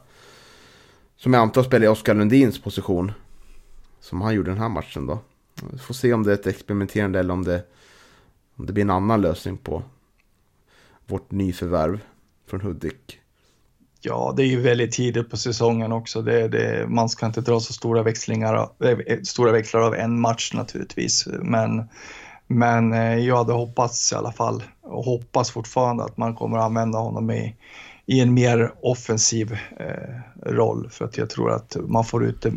som 1.15 1.33
jag 1.33 1.41
antar 1.41 1.63
spelar 1.63 1.85
i 1.85 1.89
Oskar 1.89 2.15
Lundins 2.15 2.61
position. 2.61 3.11
Som 3.99 4.21
han 4.21 4.33
gjorde 4.33 4.51
den 4.51 4.59
här 4.59 4.69
matchen 4.69 5.07
då. 5.07 5.19
Vi 5.71 5.77
får 5.77 5.93
se 5.93 6.13
om 6.13 6.23
det 6.23 6.31
är 6.31 6.35
ett 6.35 6.47
experimenterande 6.47 7.19
eller 7.19 7.33
om 7.33 7.43
det, 7.43 7.63
om 8.55 8.65
det 8.65 8.73
blir 8.73 8.83
en 8.83 8.89
annan 8.89 9.21
lösning 9.21 9.57
på 9.57 9.83
vårt 11.05 11.31
nyförvärv 11.31 11.99
från 12.47 12.61
Hudik. 12.61 13.20
Ja, 14.03 14.33
det 14.37 14.43
är 14.43 14.47
ju 14.47 14.61
väldigt 14.61 14.91
tidigt 14.91 15.29
på 15.29 15.37
säsongen 15.37 15.91
också. 15.91 16.21
Det, 16.21 16.47
det, 16.47 16.87
man 16.87 17.09
ska 17.09 17.25
inte 17.25 17.41
dra 17.41 17.59
så 17.59 17.73
stora, 17.73 18.03
växlingar, 18.03 18.69
eh, 19.07 19.21
stora 19.23 19.51
växlar 19.51 19.81
av 19.81 19.95
en 19.95 20.19
match 20.19 20.53
naturligtvis. 20.53 21.27
Men 21.41 21.89
men 22.51 22.93
eh, 22.93 23.17
jag 23.17 23.37
hade 23.37 23.53
hoppats 23.53 24.11
i 24.11 24.15
alla 24.15 24.31
fall 24.31 24.63
och 24.81 25.05
hoppas 25.05 25.51
fortfarande 25.51 26.03
att 26.03 26.17
man 26.17 26.35
kommer 26.35 26.57
att 26.57 26.63
använda 26.63 26.99
honom 26.99 27.31
i, 27.31 27.55
i 28.05 28.19
en 28.19 28.33
mer 28.33 28.73
offensiv 28.81 29.57
eh, 29.79 30.51
roll 30.51 30.89
för 30.91 31.05
att 31.05 31.17
jag 31.17 31.29
tror 31.29 31.51
att 31.51 31.77
man 31.87 32.05
får 32.05 32.25
ut 32.25 32.41
det 32.41 32.53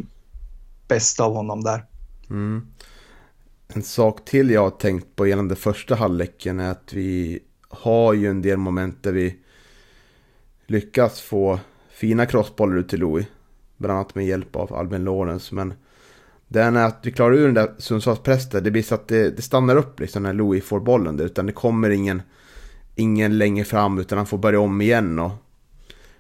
bästa 0.89 1.25
av 1.25 1.35
honom 1.35 1.65
där. 1.65 1.85
Mm. 2.31 2.67
En 3.69 3.83
sak 3.83 4.25
till 4.25 4.51
jag 4.51 4.63
har 4.63 4.71
tänkt 4.71 5.17
på 5.17 5.27
gällande 5.27 5.57
första 5.57 5.95
halvleken 5.95 6.61
är 6.61 6.71
att 6.71 6.93
vi 6.93 7.41
har 7.69 8.13
ju 8.13 8.31
en 8.31 8.43
del 8.43 8.59
moment 8.59 9.03
där 9.03 9.13
vi 9.13 9.37
lyckats 10.67 11.21
få 11.21 11.61
fina 11.91 12.27
crossbollar 12.27 12.77
ut 12.77 12.89
till 12.89 13.01
Louis. 13.01 13.27
Bland 13.77 13.99
annat 13.99 14.15
med 14.15 14.27
hjälp 14.27 14.57
av 14.57 14.75
Albin 14.75 15.05
Lawrence. 15.05 15.55
Men 15.55 15.75
den 16.49 16.77
är 16.77 16.87
att 16.87 16.99
vi 17.03 17.13
klarar 17.13 17.35
ur 17.35 17.45
den 17.45 17.55
där 17.55 17.75
Sundsvallspressen. 17.79 18.65
Det 18.65 18.71
blir 18.71 18.83
så 18.83 18.95
att 18.95 19.09
det, 19.09 19.37
det, 19.37 19.43
stannar 19.43 19.77
upp 19.77 20.01
liksom 20.01 20.23
när 20.23 20.33
Louis 20.33 20.65
får 20.65 20.81
bollen 20.81 21.17
där. 21.17 21.25
Utan 21.25 21.47
det 21.47 21.53
kommer 21.53 21.91
ingen, 21.91 22.23
ingen 22.95 23.39
längre 23.39 23.65
fram 23.65 23.99
utan 23.99 24.19
han 24.19 24.27
får 24.27 24.39
börja 24.39 24.61
om 24.61 24.81
igen. 24.81 25.19
Och 25.19 25.33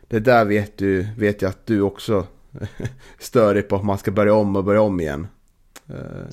det 0.08 0.20
där 0.20 0.44
vet, 0.44 0.78
du, 0.78 1.08
vet 1.18 1.42
jag 1.42 1.48
att 1.48 1.66
du 1.66 1.80
också 1.80 2.26
stör 3.18 3.54
dig 3.54 3.62
på. 3.62 3.76
Att 3.76 3.84
man 3.84 3.98
ska 3.98 4.10
börja 4.10 4.34
om 4.34 4.56
och 4.56 4.64
börja 4.64 4.80
om 4.80 5.00
igen. 5.00 5.26
Eh, 5.88 6.26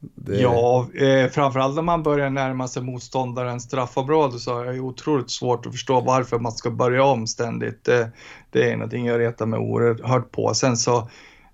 det... 0.00 0.36
Ja, 0.36 0.88
eh, 0.94 1.30
framförallt 1.30 1.74
när 1.74 1.82
man 1.82 2.02
börjar 2.02 2.30
närma 2.30 2.68
sig 2.68 2.82
motståndarens 2.82 3.62
straffområde 3.62 4.38
så 4.38 4.60
är 4.60 4.64
det 4.64 4.80
otroligt 4.80 5.30
svårt 5.30 5.66
att 5.66 5.72
förstå 5.72 6.00
varför 6.00 6.38
man 6.38 6.52
ska 6.52 6.70
börja 6.70 7.04
om 7.04 7.26
ständigt. 7.26 7.84
Det, 7.84 8.10
det 8.50 8.70
är 8.70 8.76
någonting 8.76 9.06
jag 9.06 9.20
retar 9.20 9.46
mig 9.46 9.58
oerhört 9.58 10.30
på. 10.32 10.54
Sen 10.54 10.76
så 10.76 11.08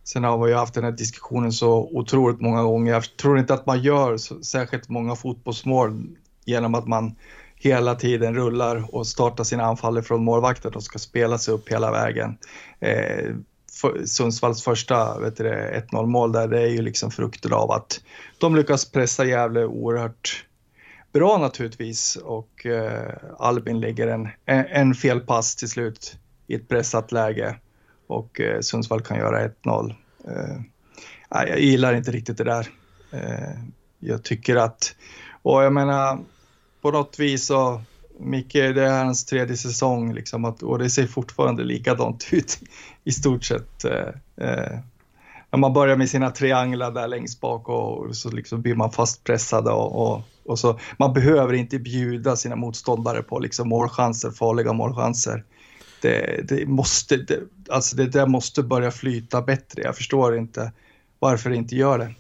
Sen 0.04 0.24
har 0.24 0.44
vi 0.44 0.50
ju 0.50 0.56
haft 0.56 0.74
den 0.74 0.84
här 0.84 0.92
diskussionen 0.92 1.52
så 1.52 1.88
otroligt 1.92 2.40
många 2.40 2.62
gånger. 2.62 2.92
Jag 2.92 3.16
tror 3.16 3.38
inte 3.38 3.54
att 3.54 3.66
man 3.66 3.82
gör 3.82 4.16
så, 4.16 4.42
särskilt 4.42 4.88
många 4.88 5.16
fotbollsmål 5.16 6.06
genom 6.44 6.74
att 6.74 6.88
man 6.88 7.14
hela 7.56 7.94
tiden 7.94 8.34
rullar 8.34 8.94
och 8.94 9.06
startar 9.06 9.44
sina 9.44 9.64
anfall 9.64 10.02
från 10.02 10.24
målvakten 10.24 10.74
och 10.74 10.82
ska 10.82 10.98
spela 10.98 11.38
sig 11.38 11.54
upp 11.54 11.68
hela 11.68 11.90
vägen. 11.90 12.38
Eh, 12.80 13.34
för, 13.72 14.04
Sundsvalls 14.04 14.62
första 14.62 14.94
1-0 14.94 16.06
mål 16.06 16.32
där, 16.32 16.48
det 16.48 16.60
är 16.60 16.66
ju 16.66 16.82
liksom 16.82 17.10
frukter 17.10 17.52
av 17.52 17.70
att 17.70 18.00
de 18.38 18.56
lyckas 18.56 18.90
pressa 18.90 19.24
Gävle 19.24 19.64
oerhört 19.64 20.46
bra 21.12 21.38
naturligtvis 21.38 22.16
och 22.16 22.66
eh, 22.66 23.14
Albin 23.38 23.80
lägger 23.80 24.08
en, 24.08 24.28
en 24.46 24.94
felpass 24.94 25.56
till 25.56 25.68
slut 25.68 26.18
i 26.46 26.54
ett 26.54 26.68
pressat 26.68 27.12
läge 27.12 27.56
och 28.06 28.40
eh, 28.40 28.60
Sundsvall 28.60 29.00
kan 29.00 29.16
göra 29.16 29.48
1-0. 29.48 29.94
Eh, 30.28 30.60
jag 31.28 31.60
gillar 31.60 31.94
inte 31.94 32.10
riktigt 32.10 32.38
det 32.38 32.44
där. 32.44 32.68
Eh, 33.10 33.58
jag 33.98 34.22
tycker 34.22 34.56
att, 34.56 34.94
och 35.42 35.64
jag 35.64 35.72
menar 35.72 36.18
på 36.80 36.90
något 36.90 37.18
vis 37.18 37.46
så 37.46 37.82
Micke, 38.24 38.52
det 38.52 38.82
är 38.82 39.04
hans 39.04 39.24
tredje 39.24 39.56
säsong 39.56 40.14
liksom 40.14 40.44
att, 40.44 40.62
och 40.62 40.78
det 40.78 40.90
ser 40.90 41.06
fortfarande 41.06 41.64
likadant 41.64 42.28
ut 42.32 42.58
i 43.04 43.12
stort 43.12 43.44
sett. 43.44 43.84
Eh, 43.84 44.08
eh. 44.36 44.78
när 45.50 45.58
man 45.58 45.72
börjar 45.72 45.96
med 45.96 46.10
sina 46.10 46.30
trianglar 46.30 46.90
där 46.90 47.08
längst 47.08 47.40
bak 47.40 47.68
och, 47.68 47.98
och 47.98 48.16
så 48.16 48.30
liksom 48.30 48.62
blir 48.62 48.74
man 48.74 48.92
fastpressad 48.92 49.68
och, 49.68 50.06
och, 50.06 50.22
och, 50.46 50.58
så. 50.58 50.78
Man 50.96 51.12
behöver 51.12 51.52
inte 51.52 51.78
bjuda 51.78 52.36
sina 52.36 52.56
motståndare 52.56 53.22
på 53.22 53.38
liksom 53.38 53.68
målchanser, 53.68 54.30
farliga 54.30 54.72
målchanser 54.72 55.44
det, 56.02 56.48
det 56.48 56.66
måste, 56.66 57.16
det, 57.16 57.40
alltså 57.68 57.96
det 57.96 58.06
där 58.06 58.26
måste 58.26 58.62
börja 58.62 58.90
flyta 58.90 59.42
bättre. 59.42 59.82
Jag 59.82 59.96
förstår 59.96 60.36
inte 60.36 60.72
varför 61.18 61.50
det 61.50 61.56
inte 61.56 61.76
gör 61.76 61.98
det. 61.98 62.14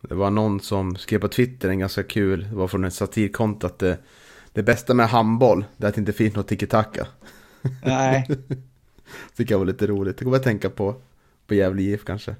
Det 0.00 0.14
var 0.14 0.30
någon 0.30 0.60
som 0.60 0.96
skrev 0.96 1.18
på 1.18 1.28
Twitter, 1.28 1.68
en 1.68 1.78
ganska 1.78 2.02
kul, 2.02 2.46
det 2.50 2.56
var 2.56 2.68
från 2.68 2.84
ett 2.84 2.94
satirkonto, 2.94 3.66
att 3.66 3.78
det, 3.78 3.98
det 4.56 4.62
bästa 4.62 4.94
med 4.94 5.08
handboll, 5.08 5.64
är 5.78 5.86
att 5.86 5.94
det 5.94 5.98
inte 5.98 6.12
finns 6.12 6.34
något 6.34 6.48
tiki-taka. 6.48 7.06
Nej. 7.82 8.28
Tycker 9.36 9.54
jag 9.54 9.58
var 9.58 9.66
lite 9.66 9.86
roligt. 9.86 10.18
Det 10.18 10.24
kommer 10.24 10.36
jag 10.36 10.44
tänka 10.44 10.70
på, 10.70 10.94
på 11.46 11.54
Gävle 11.54 11.82
IF 11.82 12.04
kanske. 12.04 12.36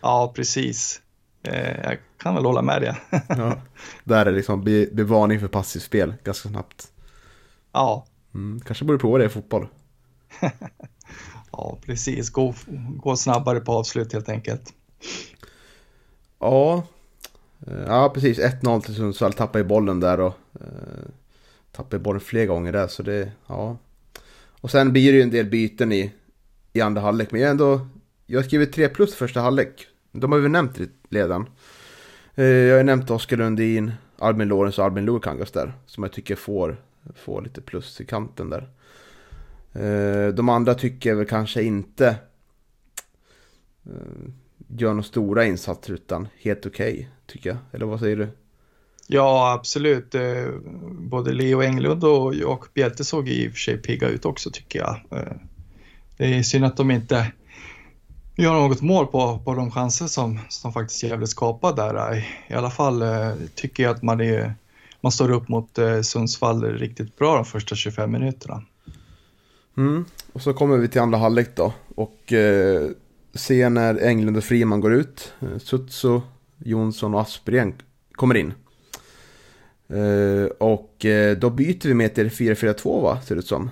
Ja, 0.00 0.32
precis. 0.36 1.02
Eh, 1.42 1.80
jag 1.82 1.98
kan 2.18 2.34
väl 2.34 2.44
hålla 2.44 2.62
med 2.62 2.82
det. 2.82 2.96
ja, 3.28 3.60
där 4.04 4.26
är 4.26 4.32
liksom 4.32 4.64
be, 4.64 4.86
bevarning 4.92 5.40
för 5.40 5.48
passivt 5.48 5.82
spel 5.82 6.14
ganska 6.24 6.48
snabbt. 6.48 6.92
Ja. 7.72 8.06
Mm, 8.34 8.60
kanske 8.60 8.84
borde 8.84 8.98
prova 8.98 9.18
det 9.18 9.24
i 9.24 9.28
fotboll. 9.28 9.68
ja, 11.52 11.78
precis. 11.86 12.30
Gå, 12.30 12.54
gå 12.96 13.16
snabbare 13.16 13.60
på 13.60 13.72
avslut 13.72 14.12
helt 14.12 14.28
enkelt. 14.28 14.74
Ja, 16.38 16.82
eh, 17.66 17.82
ja 17.86 18.10
precis. 18.14 18.38
1-0 18.38 18.80
till 18.80 18.94
Sundsvall. 18.94 19.32
Tappar 19.32 19.60
i 19.60 19.64
bollen 19.64 20.00
där 20.00 20.20
och 20.20 20.34
eh, 20.60 21.10
Tappade 21.72 21.98
bollen 21.98 22.20
flera 22.20 22.46
gånger 22.46 22.72
där. 22.72 22.86
Så 22.86 23.02
det, 23.02 23.32
ja. 23.46 23.78
Och 24.60 24.70
sen 24.70 24.92
blir 24.92 25.12
det 25.12 25.18
ju 25.18 25.22
en 25.22 25.30
del 25.30 25.46
byten 25.46 25.92
i, 25.92 26.12
i 26.72 26.80
andra 26.80 27.00
halvlek. 27.00 27.30
Men 27.30 27.40
jag 27.40 27.50
ändå, 27.50 27.86
jag 28.26 28.38
har 28.38 28.44
skrivit 28.44 28.72
3 28.72 28.88
plus 28.88 29.14
första 29.14 29.40
halvlek. 29.40 29.86
De 30.12 30.32
har 30.32 30.38
vi 30.38 30.48
nämnt 30.48 30.78
redan? 31.10 31.48
Eh, 32.34 32.44
jag 32.44 32.76
har 32.76 32.84
nämnt 32.84 33.10
Oskar 33.10 33.36
Lundin, 33.36 33.92
Albin 34.18 34.48
Lorenz 34.48 34.78
och 34.78 34.84
Albin 34.84 35.04
Lukangas 35.04 35.50
där. 35.50 35.72
Som 35.86 36.04
jag 36.04 36.12
tycker 36.12 36.36
får, 36.36 36.76
får 37.14 37.42
lite 37.42 37.60
plus 37.60 38.00
i 38.00 38.06
kanten 38.06 38.50
där. 38.50 38.68
Eh, 39.72 40.28
de 40.28 40.48
andra 40.48 40.74
tycker 40.74 41.10
jag 41.10 41.16
väl 41.16 41.26
kanske 41.26 41.62
inte 41.62 42.06
eh, 43.86 44.30
gör 44.68 44.90
några 44.90 45.02
stora 45.02 45.44
insatser 45.44 45.92
utan 45.92 46.28
helt 46.40 46.66
okej 46.66 46.92
okay, 46.92 47.06
tycker 47.26 47.50
jag. 47.50 47.58
Eller 47.72 47.86
vad 47.86 48.00
säger 48.00 48.16
du? 48.16 48.28
Ja, 49.12 49.52
absolut. 49.52 50.14
Eh, 50.14 50.46
både 50.90 51.32
Leo 51.32 51.62
Englund 51.62 52.04
och 52.04 52.34
Jakob 52.34 52.68
Hjelte 52.74 53.04
såg 53.04 53.28
i 53.28 53.48
och 53.48 53.52
för 53.52 53.58
sig 53.58 53.76
pigga 53.76 54.08
ut 54.08 54.24
också 54.24 54.50
tycker 54.50 54.78
jag. 54.78 55.00
Eh, 55.10 55.32
det 56.16 56.38
är 56.38 56.42
synd 56.42 56.64
att 56.64 56.76
de 56.76 56.90
inte 56.90 57.32
gör 58.36 58.52
något 58.52 58.80
mål 58.80 59.06
på, 59.06 59.38
på 59.38 59.54
de 59.54 59.70
chanser 59.70 60.06
som, 60.06 60.38
som 60.48 60.72
faktiskt 60.72 61.02
Gävle 61.02 61.26
skapar 61.26 61.76
där. 61.76 62.28
I 62.48 62.54
alla 62.54 62.70
fall 62.70 63.02
eh, 63.02 63.32
tycker 63.54 63.82
jag 63.82 63.96
att 63.96 64.02
man, 64.02 64.20
är, 64.20 64.54
man 65.00 65.12
står 65.12 65.30
upp 65.30 65.48
mot 65.48 65.78
Sundsvall 66.02 66.64
riktigt 66.64 67.18
bra 67.18 67.36
de 67.36 67.44
första 67.44 67.74
25 67.74 68.12
minuterna. 68.12 68.62
Mm. 69.76 70.04
Och 70.32 70.42
så 70.42 70.52
kommer 70.52 70.76
vi 70.76 70.88
till 70.88 71.00
andra 71.00 71.18
halvlek 71.18 71.56
då. 71.56 71.72
Och 71.94 72.32
eh, 72.32 72.90
ser 73.34 73.70
när 73.70 74.04
Englund 74.06 74.36
och 74.36 74.44
Friman 74.44 74.80
går 74.80 74.92
ut. 74.92 75.32
Sutso, 75.58 76.22
Jonsson 76.58 77.14
och 77.14 77.20
Aspgren 77.20 77.74
kommer 78.12 78.36
in. 78.36 78.54
Uh, 79.92 80.46
och 80.46 81.04
uh, 81.04 81.32
då 81.32 81.50
byter 81.50 81.88
vi 81.88 81.94
med 81.94 82.14
till 82.14 82.28
4-4-2 82.28 83.02
va, 83.02 83.20
ser 83.20 83.34
det 83.34 83.38
ut 83.38 83.46
som. 83.46 83.70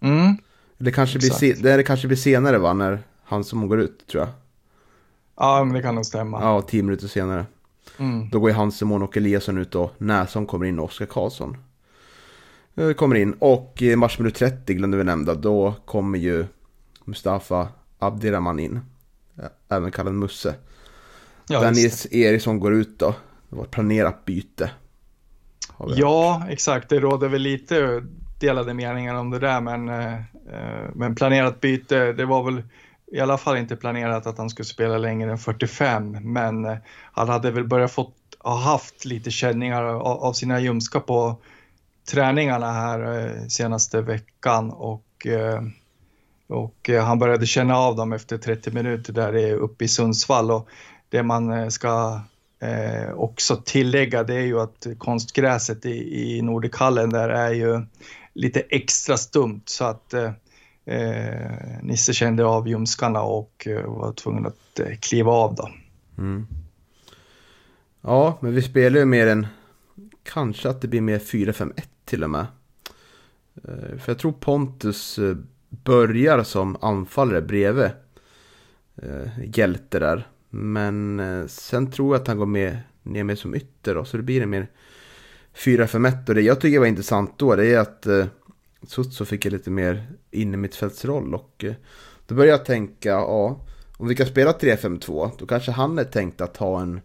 Mm. 0.00 0.36
Det 0.78 0.92
kanske, 0.92 1.18
blir 1.18 1.76
det 1.76 1.82
kanske 1.82 2.06
blir 2.06 2.16
senare 2.16 2.58
va, 2.58 2.72
när 2.72 3.02
han 3.24 3.44
som 3.44 3.68
går 3.68 3.80
ut 3.80 4.06
tror 4.06 4.22
jag. 4.22 4.32
Ja, 5.36 5.64
men 5.64 5.74
det 5.74 5.82
kan 5.82 5.94
nog 5.94 6.06
stämma. 6.06 6.40
Ja, 6.40 6.62
tio 6.62 6.82
minuter 6.82 7.08
senare. 7.08 7.46
Mm. 7.98 8.30
Då 8.30 8.40
går 8.40 8.50
ju 8.50 8.56
Hansemon 8.56 9.02
och 9.02 9.16
Eliasson 9.16 9.58
ut 9.58 9.74
och 9.74 9.92
Nässon 9.98 10.46
kommer 10.46 10.66
in 10.66 10.78
och 10.78 10.84
Oskar 10.84 11.06
Karlsson. 11.06 11.56
Uh, 12.78 12.92
kommer 12.92 13.16
in 13.16 13.32
och 13.32 13.82
i 13.82 13.96
matchminut 13.96 14.34
30 14.34 14.74
glömde 14.74 14.96
vi 14.96 15.04
nämna, 15.04 15.34
då 15.34 15.74
kommer 15.84 16.18
ju 16.18 16.46
Mustafa 17.04 17.68
Abdirahman 17.98 18.58
in. 18.58 18.80
Även 19.68 19.90
kallad 19.90 20.14
Musse. 20.14 20.54
Ja, 21.48 21.60
Där 21.60 21.70
Nils 21.70 22.06
Eriksson 22.10 22.60
går 22.60 22.74
ut 22.74 22.98
då. 22.98 23.14
Det 23.48 23.56
var 23.56 23.64
ett 23.64 23.70
planerat 23.70 24.24
byte. 24.24 24.70
Ja, 25.88 26.42
exakt. 26.48 26.88
Det 26.88 27.00
råder 27.00 27.28
väl 27.28 27.42
lite 27.42 28.02
delade 28.40 28.74
meningar 28.74 29.14
om 29.14 29.30
det 29.30 29.38
där, 29.38 29.60
men, 29.60 29.88
eh, 29.88 30.18
men 30.94 31.14
planerat 31.14 31.60
byte, 31.60 32.12
det 32.12 32.24
var 32.24 32.42
väl 32.42 32.62
i 33.12 33.20
alla 33.20 33.38
fall 33.38 33.56
inte 33.56 33.76
planerat 33.76 34.26
att 34.26 34.38
han 34.38 34.50
skulle 34.50 34.66
spela 34.66 34.98
längre 34.98 35.30
än 35.30 35.38
45, 35.38 36.32
men 36.32 36.64
eh, 36.64 36.76
han 37.12 37.28
hade 37.28 37.50
väl 37.50 37.68
börjat 37.68 37.92
fått, 37.92 38.14
ha 38.38 38.56
haft 38.60 39.04
lite 39.04 39.30
känningar 39.30 39.82
av, 39.84 40.32
sina 40.32 40.60
ljumskar 40.60 41.00
på 41.00 41.36
träningarna 42.10 42.72
här 42.72 43.26
eh, 43.26 43.46
senaste 43.48 44.00
veckan 44.00 44.70
och, 44.70 45.26
eh, 45.26 45.62
och 46.48 46.90
eh, 46.90 47.04
han 47.04 47.18
började 47.18 47.46
känna 47.46 47.76
av 47.76 47.96
dem 47.96 48.12
efter 48.12 48.38
30 48.38 48.70
minuter 48.70 49.12
där 49.12 49.52
uppe 49.52 49.84
i 49.84 49.88
Sundsvall 49.88 50.50
och 50.50 50.68
det 51.08 51.22
man 51.22 51.52
eh, 51.52 51.68
ska 51.68 52.20
eh, 52.60 53.12
också 53.14 53.56
tillägga 53.56 54.22
det 54.22 54.34
är 54.34 54.46
ju 54.46 54.60
att 54.60 54.86
konstgräset 54.98 55.86
i, 55.86 56.22
i 56.36 56.42
Nordikallen 56.42 57.10
där 57.10 57.28
är 57.28 57.50
ju 57.50 57.80
lite 58.34 58.60
extra 58.60 59.16
stumt 59.16 59.62
så 59.64 59.84
att 59.84 60.14
eh, 60.14 60.32
eh, 60.84 61.50
Nisse 61.82 62.12
kände 62.12 62.44
av 62.44 62.68
ljumskarna 62.68 63.22
och 63.22 63.66
eh, 63.66 63.86
var 63.86 64.12
tvungen 64.12 64.46
att 64.46 64.80
eh, 64.80 64.96
kliva 65.00 65.32
av 65.32 65.54
då. 65.54 65.70
Mm. 66.18 66.46
Ja, 68.00 68.38
men 68.40 68.54
vi 68.54 68.62
spelar 68.62 68.98
ju 68.98 69.04
mer 69.04 69.26
än 69.26 69.46
kanske 70.22 70.68
att 70.68 70.80
det 70.80 70.88
blir 70.88 71.00
mer 71.00 71.18
4-5-1 71.18 71.72
till 72.04 72.24
och 72.24 72.30
med. 72.30 72.46
Eh, 73.64 73.98
för 73.98 74.12
jag 74.12 74.18
tror 74.18 74.32
Pontus 74.32 75.18
eh, 75.18 75.36
börjar 75.68 76.42
som 76.42 76.76
anfallare 76.80 77.42
bredvid 77.42 77.90
eh, 79.02 79.56
hjälte 79.56 79.98
där. 79.98 80.28
Men 80.50 81.20
eh, 81.20 81.46
sen 81.46 81.90
tror 81.90 82.14
jag 82.14 82.20
att 82.20 82.28
han 82.28 82.38
går 82.38 82.46
med, 82.46 82.78
ner 83.02 83.24
med 83.24 83.38
som 83.38 83.54
ytter 83.54 83.94
då, 83.94 84.04
så 84.04 84.16
det 84.16 84.22
blir 84.22 84.42
en 84.42 84.50
mer 84.50 84.66
4-5-1. 85.54 86.28
Och 86.28 86.34
det 86.34 86.40
jag 86.40 86.60
tycker 86.60 86.78
var 86.78 86.86
intressant 86.86 87.38
då, 87.38 87.56
det 87.56 87.66
är 87.66 87.78
att 87.78 88.06
eh, 88.06 88.26
Sutso 88.82 89.24
fick 89.24 89.46
en 89.46 89.52
lite 89.52 89.70
mer 89.70 90.12
innermittfältsroll. 90.30 91.34
Och 91.34 91.64
eh, 91.64 91.74
då 92.26 92.34
började 92.34 92.58
jag 92.58 92.66
tänka, 92.66 93.08
ja, 93.08 93.66
om 93.96 94.08
vi 94.08 94.14
kan 94.14 94.26
spela 94.26 94.52
3-5-2, 94.52 95.30
då 95.38 95.46
kanske 95.46 95.70
han 95.70 95.98
är 95.98 96.04
tänkt 96.04 96.40
att 96.40 96.56
ha 96.56 96.80
en, 96.80 97.00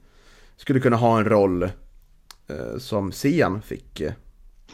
skulle 0.57 0.79
kunna 0.79 0.95
ha 0.95 1.17
en 1.17 1.25
roll 1.25 1.63
eh, 2.47 2.77
som 2.77 3.11
Sian 3.11 3.61
fick 3.61 4.01
eh, 4.01 4.13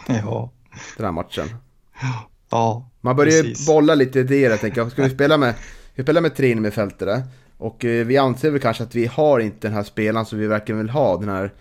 ja. 0.07 0.51
den 0.97 1.05
här 1.05 1.11
matchen. 1.11 1.47
Ja, 2.49 2.89
Man 3.01 3.15
börjar 3.15 3.43
ju 3.43 3.55
bolla 3.67 3.95
lite 3.95 4.19
idéer, 4.19 4.49
jag 4.49 4.59
tänker, 4.59 4.89
ska 4.89 5.03
vi 5.03 5.09
spela 5.09 5.37
med, 5.37 5.55
vi 5.95 6.03
spelar 6.03 6.21
med 6.21 6.35
tre 6.35 6.51
innermittfältare? 6.51 7.23
Och 7.61 7.85
eh, 7.85 8.05
vi 8.05 8.17
anser 8.17 8.51
väl 8.51 8.61
kanske 8.61 8.83
att 8.83 8.95
vi 8.95 9.05
har 9.05 9.39
inte 9.39 9.67
den 9.67 9.75
här 9.75 9.83
spelaren 9.83 10.25
som 10.25 10.39
vi 10.39 10.47
verkligen 10.47 10.79
vill 10.79 10.89
ha. 10.89 11.17
Den 11.17 11.29
här 11.29 11.53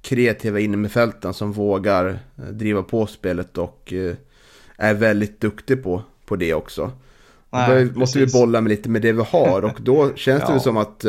kreativa 0.00 0.60
innermittfältaren 0.60 1.34
som 1.34 1.52
vågar 1.52 2.18
eh, 2.36 2.44
driva 2.44 2.82
på 2.82 3.06
spelet 3.06 3.58
och 3.58 3.92
eh, 3.92 4.14
är 4.76 4.94
väldigt 4.94 5.40
duktig 5.40 5.82
på, 5.82 6.02
på 6.26 6.36
det 6.36 6.54
också. 6.54 6.92
Nej, 7.50 7.84
då 7.84 7.98
måste 7.98 8.18
vi 8.18 8.26
bolla 8.26 8.60
med 8.60 8.70
lite 8.70 8.88
med 8.88 9.02
det 9.02 9.12
vi 9.12 9.22
har 9.22 9.64
och 9.64 9.80
då 9.80 10.12
känns 10.16 10.42
ja. 10.48 10.54
det 10.54 10.60
som 10.60 10.76
att 10.76 11.00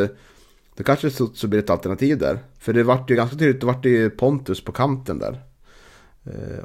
det 0.75 0.83
kanske 0.83 1.09
så 1.33 1.47
blir 1.47 1.59
ett 1.59 1.69
alternativ 1.69 2.17
där. 2.17 2.39
För 2.59 2.73
det 2.73 2.83
vart 2.83 3.09
ju 3.09 3.15
ganska 3.15 3.37
tydligt, 3.37 3.61
det 3.61 3.67
vart 3.67 3.85
ju 3.85 4.09
Pontus 4.09 4.63
på 4.63 4.71
kanten 4.71 5.19
där. 5.19 5.41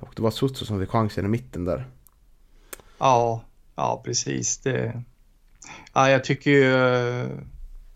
Och 0.00 0.12
det 0.16 0.22
var 0.22 0.30
Sutsu 0.30 0.64
som 0.64 0.80
fick 0.80 0.90
chansen 0.90 1.24
i 1.24 1.28
mitten 1.28 1.64
där. 1.64 1.86
Ja, 2.98 3.44
ja 3.76 4.02
precis. 4.04 4.58
Det... 4.58 5.02
Ja, 5.92 6.10
jag 6.10 6.24
tycker 6.24 6.50
ju 6.50 6.72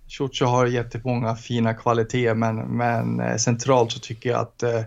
Ciuccio 0.08 0.46
har 0.46 0.66
jättemånga 0.66 1.36
fina 1.36 1.74
kvaliteter 1.74 2.34
men, 2.34 2.56
men 2.56 3.20
eh, 3.20 3.36
centralt 3.36 3.92
så 3.92 3.98
tycker 3.98 4.30
jag 4.30 4.40
att 4.40 4.62
eh, 4.62 4.82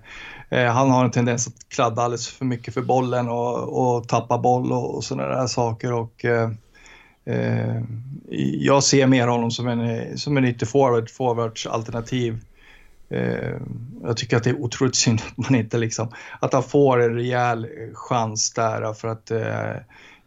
eh, 0.49 0.71
han 0.71 0.89
har 0.89 1.05
en 1.05 1.11
tendens 1.11 1.47
att 1.47 1.69
kladda 1.69 2.01
alldeles 2.01 2.27
för 2.27 2.45
mycket 2.45 2.73
för 2.73 2.81
bollen 2.81 3.29
och, 3.29 3.97
och 3.97 4.07
tappa 4.07 4.37
boll 4.37 4.71
och, 4.71 4.95
och 4.95 5.03
sådana 5.03 5.35
där 5.35 5.47
saker. 5.47 5.93
Och, 5.93 6.25
eh, 6.25 6.51
eh, 7.25 7.81
jag 8.59 8.83
ser 8.83 9.07
mer 9.07 9.27
honom 9.27 9.51
som 9.51 9.67
en, 9.67 9.81
eh, 9.81 10.15
som 10.15 10.37
en 10.37 10.45
ytterforward, 10.45 11.09
forwards 11.09 11.67
alternativ. 11.67 12.39
Eh, 13.09 13.55
jag 14.03 14.17
tycker 14.17 14.37
att 14.37 14.43
det 14.43 14.49
är 14.49 14.61
otroligt 14.61 14.95
synd 14.95 15.21
att 15.27 15.37
man 15.37 15.55
inte 15.55 15.77
liksom, 15.77 16.11
att 16.39 16.53
han 16.53 16.63
får 16.63 17.01
en 17.01 17.15
rejäl 17.15 17.67
chans 17.93 18.53
där 18.53 18.93
för 18.93 19.07
att 19.07 19.31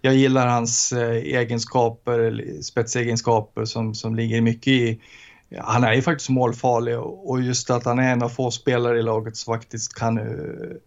jag 0.05 0.15
gillar 0.15 0.47
hans 0.47 0.93
eh, 0.93 1.17
egenskaper, 1.17 2.45
spetsegenskaper 2.63 3.65
som, 3.65 3.95
som 3.95 4.15
ligger 4.15 4.41
mycket 4.41 4.73
i 4.73 5.01
han 5.61 5.85
är 5.85 5.93
ju 5.93 6.03
faktiskt 6.03 6.31
målfarlig 6.31 6.99
och 6.99 7.41
just 7.43 7.71
att 7.71 7.85
han 7.85 7.99
är 7.99 8.13
en 8.13 8.23
av 8.23 8.29
få 8.29 8.51
spelare 8.51 8.99
i 8.99 9.03
laget 9.03 9.37
som 9.37 9.55
faktiskt 9.55 9.95
kan 9.95 10.19
eh, 10.19 10.25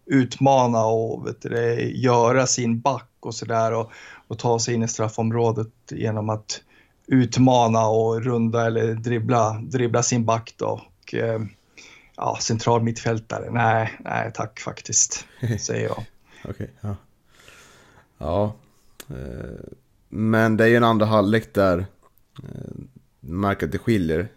utmana 0.06 0.84
och 0.86 1.26
vet 1.26 1.42
du, 1.42 1.90
göra 1.96 2.46
sin 2.46 2.80
back 2.80 3.10
och 3.20 3.34
sådär 3.34 3.72
och, 3.72 3.92
och 4.28 4.38
ta 4.38 4.58
sig 4.58 4.74
in 4.74 4.82
i 4.82 4.88
straffområdet 4.88 5.72
genom 5.90 6.30
att 6.30 6.60
utmana 7.06 7.86
och 7.86 8.24
runda 8.24 8.66
eller 8.66 8.94
dribbla, 8.94 9.52
dribbla 9.52 10.02
sin 10.02 10.24
back 10.24 10.54
då. 10.56 10.82
Och, 11.02 11.14
eh, 11.14 11.40
ja, 12.16 12.38
central 12.40 12.82
mittfältare, 12.82 13.50
nej, 13.50 13.92
nej 14.00 14.30
tack 14.34 14.60
faktiskt, 14.60 15.26
säger 15.58 15.84
jag. 15.84 16.04
Okej, 16.44 16.50
okay, 16.50 16.66
ja. 16.80 16.96
Ja, 18.18 18.54
men 20.08 20.56
det 20.56 20.64
är 20.64 20.68
ju 20.68 20.76
en 20.76 20.84
andra 20.84 21.06
halvlek 21.06 21.54
där 21.54 21.78
eh, 22.42 22.74
märker 23.20 23.66
att 23.66 23.72
det 23.72 23.78
skiljer. 23.78 24.28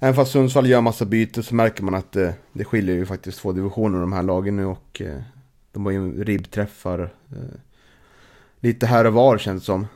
Även 0.00 0.14
fast 0.14 0.32
Sundsvall 0.32 0.66
gör 0.66 0.80
massa 0.80 1.04
byten 1.04 1.42
så 1.42 1.54
märker 1.54 1.82
man 1.82 1.94
att 1.94 2.12
det, 2.12 2.34
det 2.52 2.64
skiljer 2.64 2.96
ju 2.96 3.06
faktiskt 3.06 3.38
två 3.38 3.52
divisioner 3.52 4.00
de 4.00 4.12
här 4.12 4.22
lagen 4.22 4.56
nu 4.56 4.66
och 4.66 5.02
eh, 5.02 5.22
de 5.72 5.84
har 5.84 5.92
ju 5.92 6.24
ribbträffar 6.24 7.14
lite 8.60 8.86
här 8.86 9.04
och 9.04 9.12
var 9.12 9.38
känns 9.38 9.62
det 9.62 9.66
som. 9.66 9.86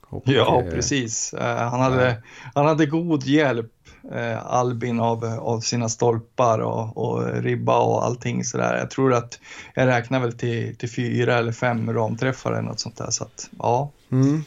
Och, 0.00 0.22
ja, 0.26 0.64
precis. 0.70 1.34
Han 1.38 1.80
hade, 1.80 2.22
han 2.54 2.66
hade 2.66 2.86
god 2.86 3.26
hjälp 3.26 3.73
eh, 4.12 4.46
Albin 4.46 5.00
av, 5.00 5.24
av 5.24 5.60
sina 5.60 5.88
stolpar 5.88 6.58
och, 6.58 6.96
och 6.96 7.42
ribba 7.42 7.78
och 7.78 8.04
allting 8.04 8.44
sådär. 8.44 8.78
Jag 8.78 8.90
tror 8.90 9.14
att 9.14 9.38
jag 9.74 9.86
räknar 9.86 10.20
väl 10.20 10.32
till, 10.32 10.76
till 10.76 10.90
fyra 10.90 11.38
eller 11.38 11.52
fem 11.52 11.92
ramträffar 11.92 12.52
eller 12.52 12.62
något 12.62 12.80
sånt 12.80 12.96
där. 12.96 13.10
Så 13.10 13.24
att, 13.24 13.50
ja. 13.58 13.90
Mm. 14.12 14.42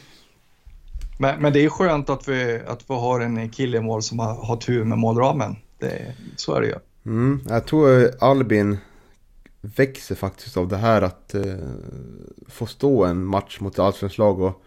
Men, 1.20 1.42
men 1.42 1.54
det 1.54 1.66
är 1.66 1.70
skönt 1.70 2.10
att 2.10 2.28
vi, 2.28 2.62
att 2.68 2.90
vi 2.90 2.94
har 2.94 3.20
en 3.20 3.50
kille 3.50 3.78
i 3.78 3.82
mål 3.82 4.04
som 4.04 4.20
har, 4.20 4.46
har 4.46 4.56
tur 4.56 4.84
med 4.84 4.98
målramen. 4.98 5.56
Det, 5.80 6.14
så 6.36 6.54
är 6.54 6.62
det 6.62 6.68
ju. 6.68 6.76
Mm, 7.06 7.42
jag 7.50 7.66
tror 7.66 8.10
Albin 8.20 8.78
växer 9.62 10.16
faktiskt 10.16 10.58
av 10.58 10.68
det 10.68 10.78
här 10.78 11.02
att 11.02 11.34
eh, 11.34 11.44
få 12.48 12.66
stå 12.66 13.06
en 13.06 13.26
match 13.26 13.60
mot 13.60 13.80
allsvenskt 13.80 14.18
lag 14.18 14.42
och 14.42 14.62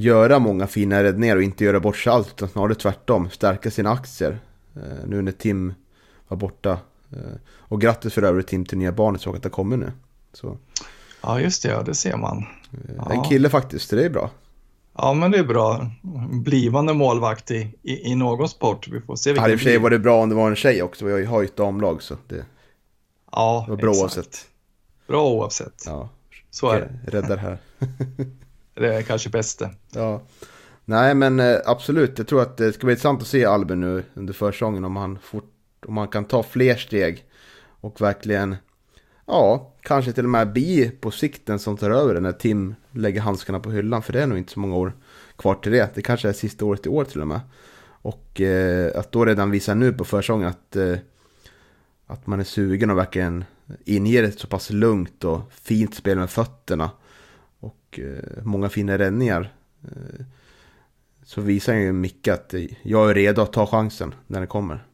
göra 0.00 0.38
många 0.38 0.66
fina 0.66 1.02
räddningar 1.02 1.36
och 1.36 1.42
inte 1.42 1.64
göra 1.64 1.80
bort 1.80 1.96
sig 1.96 2.12
allt 2.12 2.28
utan 2.28 2.48
snarare 2.48 2.74
tvärtom. 2.74 3.30
Stärka 3.30 3.70
sina 3.70 3.90
aktier. 3.90 4.38
Eh, 4.76 5.06
nu 5.06 5.22
när 5.22 5.32
Tim 5.32 5.74
var 6.28 6.36
borta. 6.36 6.78
Eh, 7.12 7.18
och 7.46 7.80
grattis 7.80 8.14
för 8.14 8.22
övrigt 8.22 8.46
Tim 8.46 8.64
till 8.64 8.78
nya 8.78 8.92
barnet, 8.92 9.20
såg 9.20 9.36
att 9.36 9.42
det 9.42 9.48
kommer 9.48 9.76
nu. 9.76 9.92
Så. 10.32 10.56
Ja 11.22 11.40
just 11.40 11.62
det, 11.62 11.68
ja, 11.68 11.82
det 11.82 11.94
ser 11.94 12.16
man. 12.16 12.44
Eh, 12.88 13.10
en 13.10 13.24
kille 13.24 13.48
faktiskt, 13.50 13.90
det 13.90 14.04
är 14.04 14.10
bra. 14.10 14.30
Ja, 14.96 15.12
men 15.12 15.30
det 15.30 15.38
är 15.38 15.44
bra. 15.44 15.90
Blivande 16.30 16.94
målvakt 16.94 17.50
i, 17.50 17.74
i, 17.82 18.10
i 18.10 18.14
någon 18.14 18.48
sport. 18.48 18.88
Vi 18.88 19.00
får 19.00 19.16
se 19.16 19.32
Det 19.32 19.40
hade 19.40 19.52
i 19.52 19.56
och 19.56 19.60
för 19.60 19.64
sig 19.64 19.78
varit 19.78 20.00
bra 20.00 20.22
om 20.22 20.28
det 20.28 20.34
var 20.34 20.48
en 20.50 20.56
tjej 20.56 20.82
också. 20.82 21.04
Vi 21.04 21.26
har 21.26 21.40
ju 21.40 21.44
ett 21.44 21.56
damlag 21.56 22.02
så 22.02 22.14
det 22.28 22.44
ja, 23.32 23.66
var 23.68 23.76
bra 23.76 23.90
exakt. 23.90 24.02
oavsett. 24.02 24.46
Bra 25.06 25.30
oavsett. 25.30 25.82
Ja, 25.86 26.08
Så 26.50 26.70
är 26.70 26.80
det. 26.80 27.10
räddar 27.16 27.36
här. 27.36 27.58
Det 28.74 28.94
är 28.94 29.02
kanske 29.02 29.30
bäst 29.30 29.62
Ja. 29.90 30.22
Nej 30.84 31.14
men 31.14 31.40
eh, 31.40 31.58
absolut, 31.66 32.18
jag 32.18 32.26
tror 32.26 32.42
att 32.42 32.56
det 32.56 32.72
ska 32.72 32.86
bli 32.86 32.92
intressant 32.92 33.22
att 33.22 33.28
se 33.28 33.44
Albin 33.44 33.80
nu 33.80 34.04
under 34.14 34.32
försäsongen 34.32 34.84
om 34.84 34.96
han, 34.96 35.18
fort, 35.22 35.52
om 35.86 35.96
han 35.96 36.08
kan 36.08 36.24
ta 36.24 36.42
fler 36.42 36.76
steg 36.76 37.24
och 37.80 38.00
verkligen, 38.00 38.56
ja, 39.26 39.74
kanske 39.82 40.12
till 40.12 40.24
och 40.24 40.30
med 40.30 40.52
bli 40.52 40.90
på 41.00 41.10
sikten 41.10 41.58
som 41.58 41.76
tar 41.76 41.90
över 41.90 42.20
när 42.20 42.32
Tim 42.32 42.74
lägger 42.90 43.20
handskarna 43.20 43.60
på 43.60 43.70
hyllan, 43.70 44.02
för 44.02 44.12
det 44.12 44.22
är 44.22 44.26
nog 44.26 44.38
inte 44.38 44.52
så 44.52 44.60
många 44.60 44.76
år 44.76 44.92
kvar 45.36 45.54
till 45.54 45.72
det. 45.72 45.94
Det 45.94 46.02
kanske 46.02 46.28
är 46.28 46.32
sista 46.32 46.64
året 46.64 46.86
i 46.86 46.88
år 46.88 47.04
till 47.04 47.20
och 47.20 47.28
med. 47.28 47.40
Och 48.02 48.40
eh, 48.40 48.98
att 48.98 49.12
då 49.12 49.24
redan 49.24 49.50
visa 49.50 49.74
nu 49.74 49.92
på 49.92 50.04
försäsongen 50.04 50.48
att, 50.48 50.76
eh, 50.76 50.96
att 52.06 52.26
man 52.26 52.40
är 52.40 52.44
sugen 52.44 52.90
och 52.90 52.98
verkligen 52.98 53.44
inger 53.84 54.22
ett 54.22 54.38
så 54.38 54.46
pass 54.46 54.70
lugnt 54.70 55.24
och 55.24 55.40
fint 55.52 55.94
spel 55.94 56.18
med 56.18 56.30
fötterna 56.30 56.90
och 57.60 58.00
eh, 58.02 58.42
många 58.44 58.68
fina 58.68 58.98
räddningar. 58.98 59.52
Eh, 59.84 60.24
så 61.24 61.40
visar 61.40 61.74
ju 61.74 61.92
Micke 61.92 62.28
att 62.28 62.54
eh, 62.54 62.64
jag 62.82 63.10
är 63.10 63.14
redo 63.14 63.42
att 63.42 63.52
ta 63.52 63.66
chansen 63.66 64.14
när 64.26 64.38
den 64.38 64.48
kommer. 64.48 64.84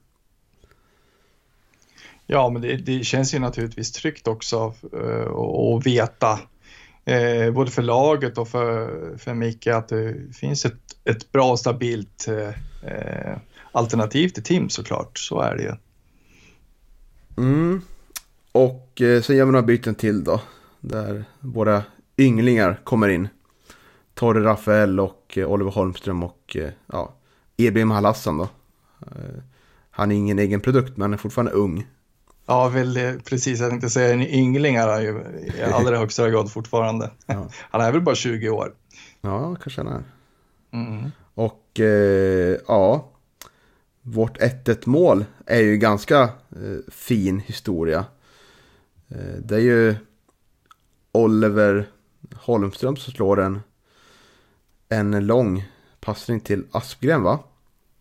Ja, 2.26 2.50
men 2.50 2.62
det, 2.62 2.76
det 2.76 3.04
känns 3.04 3.34
ju 3.34 3.38
naturligtvis 3.38 3.92
tryggt 3.92 4.28
också 4.28 4.74
att 5.76 5.86
veta, 5.86 6.40
eh, 7.04 7.52
både 7.52 7.70
för 7.70 7.82
laget 7.82 8.38
och 8.38 8.48
för, 8.48 9.16
för 9.18 9.34
Micke, 9.34 9.66
att 9.66 9.88
det 9.88 10.36
finns 10.36 10.64
ett, 10.64 10.80
ett 11.04 11.32
bra 11.32 11.50
och 11.50 11.58
stabilt 11.58 12.28
eh, 12.28 13.36
alternativ 13.72 14.28
till 14.28 14.42
Tim 14.42 14.68
såklart. 14.68 15.18
Så 15.18 15.40
är 15.40 15.56
det 15.56 15.62
ju. 15.62 15.72
Mm. 17.36 17.82
Och 18.52 19.00
eh, 19.00 19.22
sen 19.22 19.36
gör 19.36 19.44
vi 19.44 19.52
några 19.52 19.66
byten 19.66 19.94
till 19.94 20.24
då. 20.24 20.40
Där 20.80 21.24
våra 21.40 21.82
ynglingar 22.16 22.80
kommer 22.84 23.08
in. 23.08 23.28
Torre 24.14 24.44
Rafael 24.44 25.00
och 25.00 25.38
eh, 25.38 25.50
Oliver 25.50 25.70
Holmström 25.70 26.22
och 26.22 26.56
eh, 26.56 26.70
ja, 26.86 27.14
Ebrim 27.56 27.90
Halassan 27.90 28.38
då. 28.38 28.48
Eh, 29.00 29.42
han 29.90 30.12
är 30.12 30.16
ingen 30.16 30.38
egen 30.38 30.60
produkt 30.60 30.96
men 30.96 31.02
han 31.02 31.12
är 31.12 31.16
fortfarande 31.16 31.52
ung. 31.52 31.86
Ja, 32.46 32.68
väl, 32.68 33.20
precis. 33.24 33.60
Jag 33.60 33.70
tänkte 33.70 33.90
säga 33.90 34.12
en 34.14 34.22
yngling 34.22 34.76
är 34.76 34.88
han 34.88 35.02
ju 35.02 35.08
i 35.58 35.62
allra 35.62 35.98
högsta 35.98 36.30
grad 36.30 36.52
fortfarande. 36.52 37.10
Ja. 37.26 37.48
Han 37.70 37.80
är 37.80 37.92
väl 37.92 38.00
bara 38.00 38.14
20 38.14 38.48
år. 38.48 38.74
Ja, 39.20 39.56
kanske 39.62 39.82
han 39.82 39.92
är. 39.92 40.02
Mm. 40.72 41.10
Och 41.34 41.80
eh, 41.80 42.58
ja, 42.68 43.10
vårt 44.02 44.38
1-1 44.38 44.88
mål 44.88 45.24
är 45.46 45.60
ju 45.60 45.76
ganska 45.76 46.22
eh, 46.22 46.92
fin 46.92 47.40
historia. 47.40 48.04
Eh, 49.08 49.40
det 49.42 49.54
är 49.54 49.60
ju 49.60 49.94
Oliver 51.12 51.86
Holmström 52.34 52.96
som 52.96 53.12
slår 53.12 53.40
en, 53.40 53.60
en 54.88 55.26
lång 55.26 55.64
passning 56.00 56.40
till 56.40 56.64
Aspgren 56.70 57.22
va? 57.22 57.38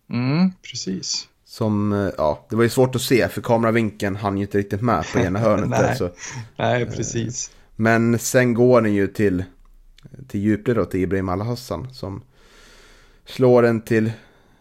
Mm, 0.10 0.52
precis. 0.62 1.28
Som, 1.46 1.94
eh, 1.94 2.10
ja, 2.18 2.46
det 2.50 2.56
var 2.56 2.64
ju 2.64 2.70
svårt 2.70 2.96
att 2.96 3.02
se 3.02 3.30
för 3.30 3.42
kameravinkeln 3.42 4.16
hann 4.16 4.38
ju 4.38 4.44
inte 4.44 4.58
riktigt 4.58 4.82
med 4.82 5.06
på 5.14 5.20
ena 5.20 5.40
hörnet 5.40 5.70
där. 5.70 5.82
Nej. 5.88 5.98
Så. 5.98 6.10
Nej, 6.56 6.86
precis. 6.86 7.52
Men 7.76 8.20
sen 8.20 8.54
går 8.54 8.82
den 8.82 8.94
ju 8.94 9.08
till, 9.08 9.44
till 10.28 10.42
djupled 10.42 10.78
då, 10.78 10.86
till 10.86 11.00
Ibrahim 11.00 11.30
Al-Hassan 11.30 11.94
som 11.94 12.22
slår 13.26 13.62
den 13.62 13.82
till 13.82 14.12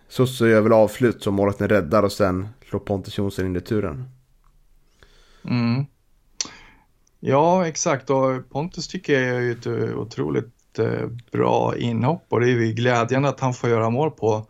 Susse 0.09 0.47
över 0.47 0.71
avslut 0.71 1.23
som 1.23 1.35
målvakten 1.35 1.69
räddar 1.69 2.03
och 2.03 2.13
sen 2.13 2.49
slår 2.69 2.81
Pontus 2.81 3.19
Jonsson 3.19 3.47
in 3.47 3.55
returen. 3.55 4.05
Mm. 5.45 5.87
Ja, 7.27 7.67
exakt. 7.69 8.11
Och 8.11 8.51
Pontus 8.51 8.89
tycker 8.89 9.13
jag 9.13 9.37
är 9.37 9.41
ju 9.41 9.53
ett 9.53 9.67
eh, 9.67 9.99
otroligt 9.99 10.79
eh, 10.79 11.09
bra 11.33 11.77
inhopp 11.77 12.27
och 12.29 12.41
det 12.41 12.47
är 12.47 12.51
ju 12.51 12.73
glädjande 12.73 13.29
att 13.29 13.41
han 13.41 13.55
får 13.55 13.71
göra 13.71 13.91
mål 13.91 14.11
på, 14.11 14.47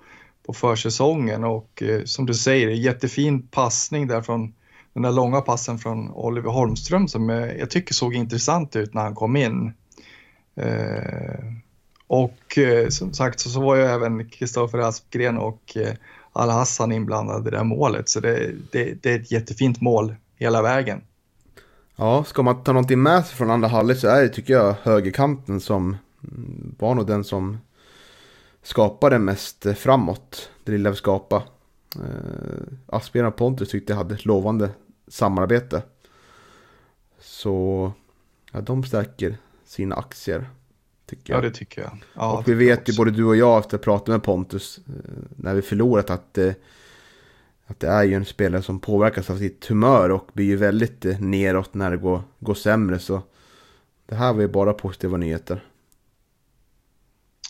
på 0.46 0.52
försäsongen 0.52 1.44
och 1.44 1.82
eh, 1.82 2.04
som 2.04 2.26
du 2.26 2.34
säger, 2.34 2.68
jättefin 2.68 3.48
passning 3.48 4.06
där 4.06 4.22
från 4.22 4.54
den 4.92 5.02
där 5.02 5.12
långa 5.12 5.40
passen 5.40 5.78
från 5.78 6.10
Oliver 6.10 6.50
Holmström 6.50 7.08
som 7.08 7.28
jag 7.28 7.70
tycker 7.70 7.94
såg 7.94 8.14
intressant 8.14 8.76
ut 8.76 8.94
när 8.94 9.02
han 9.02 9.14
kom 9.14 9.36
in. 9.36 9.72
Och 12.06 12.58
som 12.88 13.12
sagt 13.12 13.40
så, 13.40 13.60
var 13.60 13.76
ju 13.76 13.82
även 13.82 14.28
Kristoffer 14.28 14.78
Aspgren 14.78 15.38
och 15.38 15.76
Al-Hassan 16.32 16.92
inblandade 16.92 17.48
i 17.48 17.50
det 17.50 17.56
här 17.56 17.64
målet 17.64 18.08
så 18.08 18.20
det, 18.20 18.52
det, 18.72 19.02
det 19.02 19.10
är 19.10 19.20
ett 19.20 19.32
jättefint 19.32 19.80
mål 19.80 20.14
hela 20.36 20.62
vägen. 20.62 21.02
Ja, 21.96 22.24
ska 22.24 22.42
man 22.42 22.62
ta 22.64 22.72
någonting 22.72 23.02
med 23.02 23.26
sig 23.26 23.36
från 23.36 23.50
andra 23.50 23.68
halvlek 23.68 23.98
så 23.98 24.08
är 24.08 24.22
det 24.22 24.28
tycker 24.28 24.54
jag 24.54 24.74
högerkanten 24.82 25.60
som 25.60 25.96
mm, 26.22 26.74
var 26.78 26.94
nog 26.94 27.06
den 27.06 27.24
som 27.24 27.58
skapade 28.62 29.18
mest 29.18 29.66
eh, 29.66 29.74
framåt. 29.74 30.50
Det 30.64 30.72
lilla 30.72 30.90
vi 30.90 30.96
skapade. 30.96 31.44
Eh, 31.96 32.62
Aspgren 32.86 33.26
och 33.26 33.36
Pontus 33.36 33.68
tyckte 33.70 33.92
jag 33.92 33.98
hade 33.98 34.14
ett 34.14 34.24
lovande 34.24 34.70
samarbete. 35.08 35.82
Så 37.20 37.92
ja, 38.52 38.60
de 38.60 38.84
stärker 38.84 39.36
sina 39.64 39.94
aktier. 39.96 40.50
Tycker 41.06 41.32
Ja, 41.32 41.36
jag. 41.36 41.44
det 41.44 41.50
tycker 41.50 41.82
jag. 41.82 41.98
Ja, 42.14 42.38
och 42.38 42.48
vi 42.48 42.54
vet 42.54 42.88
ju 42.88 42.96
både 42.96 43.10
du 43.10 43.24
och 43.24 43.36
jag 43.36 43.58
efter 43.58 43.76
att 43.78 43.84
ha 43.84 43.92
pratat 43.92 44.08
med 44.08 44.22
Pontus 44.22 44.78
eh, 44.88 44.92
när 45.36 45.54
vi 45.54 45.62
förlorat 45.62 46.10
att, 46.10 46.38
att 47.74 47.80
det 47.80 47.88
är 47.88 48.02
ju 48.02 48.14
en 48.14 48.24
spelare 48.24 48.62
som 48.62 48.80
påverkas 48.80 49.30
av 49.30 49.38
sitt 49.38 49.66
humör 49.66 50.10
och 50.10 50.28
blir 50.32 50.46
ju 50.46 50.56
väldigt 50.56 51.04
eh, 51.04 51.20
neråt 51.20 51.74
när 51.74 51.90
det 51.90 51.96
går, 51.96 52.22
går 52.40 52.54
sämre. 52.54 52.98
Så 52.98 53.22
det 54.06 54.14
här 54.14 54.32
var 54.32 54.40
ju 54.40 54.48
bara 54.48 54.72
positiva 54.72 55.16
nyheter. 55.16 55.64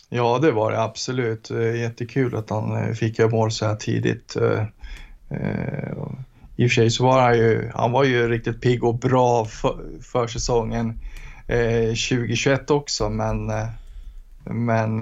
Ja, 0.09 0.39
det 0.41 0.51
var 0.51 0.71
det 0.71 0.81
absolut. 0.81 1.51
Eh, 1.51 1.75
jättekul 1.75 2.35
att 2.35 2.49
han 2.49 2.75
eh, 2.75 2.93
fick 2.93 3.19
göra 3.19 3.29
mål 3.29 3.51
så 3.51 3.65
här 3.65 3.75
tidigt. 3.75 4.35
I 6.57 6.65
och 6.65 6.69
för 6.69 6.75
sig 6.75 6.89
så 6.89 7.03
var 7.03 7.21
han 7.21 7.37
ju, 7.37 7.71
han 7.73 7.91
var 7.91 8.03
ju 8.03 8.29
riktigt 8.29 8.61
pigg 8.61 8.83
och 8.83 8.99
bra 8.99 9.45
för, 9.45 10.01
för 10.01 10.27
säsongen 10.27 10.99
2021 11.47 12.71
också, 12.71 13.09
men, 13.09 13.51
men 14.43 15.01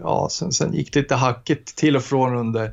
ja, 0.00 0.28
sen, 0.30 0.52
sen 0.52 0.72
gick 0.72 0.92
det 0.92 1.00
lite 1.00 1.14
hackigt 1.14 1.76
till 1.76 1.96
och 1.96 2.02
från 2.02 2.36
under, 2.36 2.72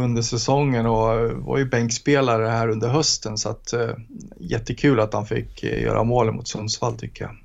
under 0.00 0.22
säsongen 0.22 0.86
och 0.86 1.14
eh, 1.14 1.32
var 1.32 1.58
ju 1.58 1.64
bänkspelare 1.64 2.46
här 2.46 2.68
under 2.68 2.88
hösten 2.88 3.38
så 3.38 3.48
att 3.48 3.72
eh, 3.72 3.90
jättekul 4.36 5.00
att 5.00 5.14
han 5.14 5.26
fick 5.26 5.62
eh, 5.62 5.82
göra 5.82 6.04
mål 6.04 6.32
mot 6.32 6.48
Sundsvall 6.48 6.98
tycker 6.98 7.24
jag. 7.24 7.36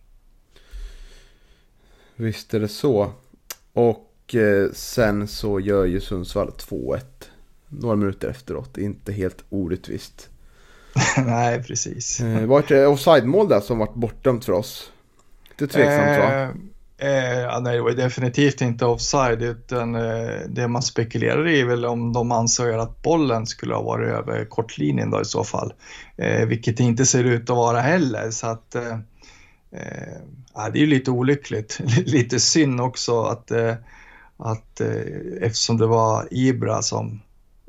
Visst 2.16 2.54
är 2.54 2.60
det 2.60 2.68
så. 2.68 3.12
Och 3.74 4.36
eh, 4.36 4.72
sen 4.74 5.28
så 5.28 5.60
gör 5.60 5.86
ju 5.86 6.02
Sundsvall 6.02 6.50
2-1. 6.50 7.00
Några 7.68 7.96
minuter 7.96 8.28
efteråt. 8.28 8.78
Inte 8.78 9.14
helt 9.14 9.44
orättvist. 9.50 10.30
Nej, 11.26 11.64
precis. 11.64 12.20
Eh, 12.20 12.46
var 12.46 12.64
det 12.68 12.88
offside-mål 12.88 13.50
där 13.50 13.60
som 13.60 13.78
vart 13.78 13.94
bortdömt 13.94 14.46
för 14.46 14.54
oss? 14.54 14.92
Lite 15.58 15.74
tveksamt 15.74 16.20
va? 16.20 16.50
Eh, 17.02 17.62
nej, 17.62 17.76
det 17.76 17.82
var 17.82 17.92
definitivt 17.92 18.62
inte 18.62 18.86
offside 18.86 19.42
utan 19.42 19.96
eh, 19.96 20.40
det 20.50 20.68
man 20.68 20.82
spekulerar 20.82 21.48
i 21.48 21.60
är 21.60 21.66
väl 21.66 21.86
om 21.86 22.14
de 22.14 22.32
anser 22.32 22.78
att 22.78 23.02
bollen 23.02 23.48
skulle 23.48 23.76
ha 23.76 23.82
varit 23.82 24.10
över 24.10 24.46
kortlinjen 24.46 25.12
då 25.12 25.22
i 25.22 25.26
så 25.26 25.44
fall. 25.44 25.74
Eh, 26.18 26.46
vilket 26.46 26.78
det 26.78 26.84
inte 26.84 27.06
ser 27.06 27.24
ut 27.24 27.50
att 27.50 27.56
vara 27.56 27.80
heller 27.80 28.32
så 28.32 28.48
att 28.48 28.76
eh, 28.76 28.92
eh, 29.72 30.70
det 30.74 30.80
är 30.80 30.82
ju 30.82 30.86
lite 30.86 31.12
olyckligt. 31.12 31.80
lite 32.06 32.40
synd 32.40 32.82
också 32.82 33.24
att, 33.24 33.52
eh, 33.52 33.76
att 34.38 34.82
eh, 34.82 35.42
eftersom 35.42 35.78
det 35.78 35.88
var 35.88 36.28
Ibra 36.32 36.82
som 36.82 37.22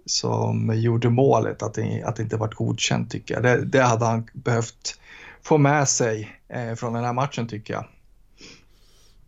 som 0.06 0.72
gjorde 0.74 1.10
målet, 1.10 1.62
att 1.62 1.74
det, 1.74 2.02
att 2.02 2.16
det 2.16 2.22
inte 2.22 2.36
varit 2.36 2.54
godkänt 2.54 3.10
tycker 3.10 3.34
jag. 3.34 3.42
Det, 3.42 3.64
det 3.64 3.82
hade 3.82 4.04
han 4.04 4.28
behövt 4.32 5.00
få 5.42 5.58
med 5.58 5.88
sig 5.88 6.40
eh, 6.48 6.74
från 6.74 6.92
den 6.92 7.04
här 7.04 7.12
matchen 7.12 7.48
tycker 7.48 7.74
jag. 7.74 7.84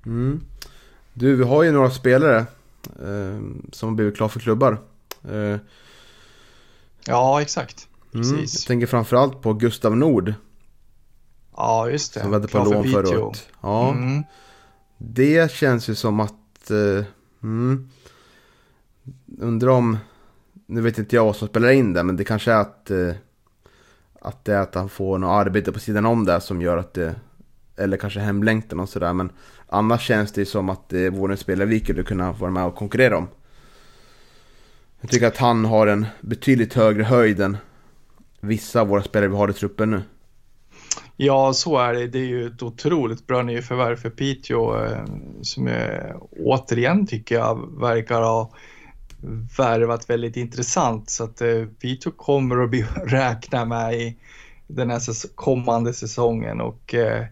Mm. 0.07 0.41
Du, 1.15 1.37
vi 1.37 1.45
har 1.45 1.63
ju 1.63 1.73
några 1.73 1.91
spelare 1.91 2.39
eh, 3.03 3.41
som 3.73 3.89
har 3.89 3.97
blivit 3.97 4.17
klara 4.17 4.29
för 4.29 4.41
klubbar. 4.41 4.79
Eh, 5.31 5.57
Ja, 7.07 7.43
exakt. 7.43 7.89
mm, 8.15 8.27
jag 8.27 8.37
Precis. 8.41 8.65
tänker 8.65 8.87
framförallt 8.87 9.43
på 9.43 9.53
Gustav 9.53 9.97
Nord 9.97 10.35
Ja, 11.57 11.91
just 11.91 12.15
det. 12.15 12.21
som 12.21 12.31
vände 12.31 12.49
på 12.49 12.59
lån 12.59 12.89
förra 12.89 13.21
året. 13.25 13.49
Ja, 13.61 13.91
Mm. 13.91 14.23
det 14.99 15.51
känns 15.53 15.89
ju 15.89 15.95
som 15.95 16.21
att... 16.21 16.71
Eh, 16.71 17.05
mm, 17.43 17.89
undrar 19.41 19.69
om... 19.69 19.99
Nu 20.67 20.81
vet 20.81 20.99
inte 20.99 21.17
jag 21.17 21.25
vad 21.25 21.37
som 21.37 21.49
spelar 21.49 21.71
in 21.71 21.93
där, 21.93 22.03
men 22.03 22.17
det 22.17 22.25
kanske 22.25 22.53
är 22.53 22.61
att... 22.61 22.91
Eh, 22.91 23.11
att 24.21 24.45
det 24.45 24.55
är 24.55 24.61
att 24.61 24.75
han 24.75 24.89
får 24.89 25.19
något 25.19 25.47
arbete 25.47 25.73
på 25.73 25.79
sidan 25.79 26.07
om 26.07 26.25
där 26.25 26.41
som 26.41 26.63
gör 26.63 26.77
att 26.77 26.95
det 26.95 27.15
eller 27.77 27.97
kanske 27.97 28.21
hemlängtan 28.21 28.81
och 28.81 28.89
sådär. 28.89 29.13
Men 29.13 29.33
annars 29.69 30.03
känns 30.03 30.33
det 30.33 30.47
som 30.47 30.69
att 30.69 30.93
eh, 30.93 30.99
det 30.99 31.11
vore 31.11 31.33
en 31.33 31.39
spelare 31.39 31.69
vi 31.69 31.81
skulle 31.81 32.03
kunna 32.03 32.33
vara 32.33 32.51
med 32.51 32.65
och 32.65 32.75
konkurrera 32.75 33.17
om. 33.17 33.29
Jag 35.01 35.11
tycker 35.11 35.27
att 35.27 35.37
han 35.37 35.65
har 35.65 35.87
en 35.87 36.07
betydligt 36.21 36.75
högre 36.75 37.03
höjd 37.03 37.41
än 37.41 37.57
vissa 38.41 38.81
av 38.81 38.89
våra 38.89 39.03
spelare 39.03 39.29
vi 39.29 39.37
har 39.37 39.51
i 39.51 39.53
truppen 39.53 39.91
nu. 39.91 40.03
Ja, 41.17 41.53
så 41.53 41.79
är 41.79 41.95
det. 41.95 42.07
Det 42.07 42.19
är 42.19 42.27
ju 42.27 42.47
ett 42.47 42.63
otroligt 42.63 43.27
bra 43.27 43.43
nyförvärv 43.43 43.97
för 43.97 44.11
Piteå 44.11 44.85
eh, 44.85 45.05
som 45.43 45.67
jag 45.67 46.29
återigen 46.31 47.07
tycker 47.07 47.35
jag 47.35 47.81
verkar 47.81 48.21
ha 48.23 48.51
värvat 49.59 50.11
väldigt 50.11 50.37
intressant. 50.37 51.11
Så 51.11 51.25
att 51.25 51.41
eh, 51.41 51.65
Piteå 51.81 52.13
kommer 52.13 52.65
att 52.65 52.71
bli 52.71 52.83
räkna 53.07 53.65
med 53.65 53.95
i 53.95 54.17
den 54.67 54.91
här 54.91 55.35
kommande 55.35 55.95
säsongen. 55.95 56.61
Och, 56.61 56.95
eh, 56.95 57.25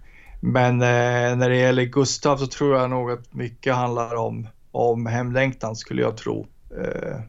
men 0.45 0.83
eh, 0.83 1.37
när 1.37 1.49
det 1.49 1.57
gäller 1.57 1.85
Gustav 1.85 2.37
så 2.37 2.47
tror 2.47 2.77
jag 2.77 2.91
nog 2.91 3.11
att 3.11 3.35
mycket 3.35 3.75
handlar 3.75 4.15
om, 4.15 4.49
om 4.73 5.07
hemlängtan 5.07 5.77
skulle 5.77 6.03
jag 6.03 6.17
tro. 6.17 6.47
Eh, 6.79 7.21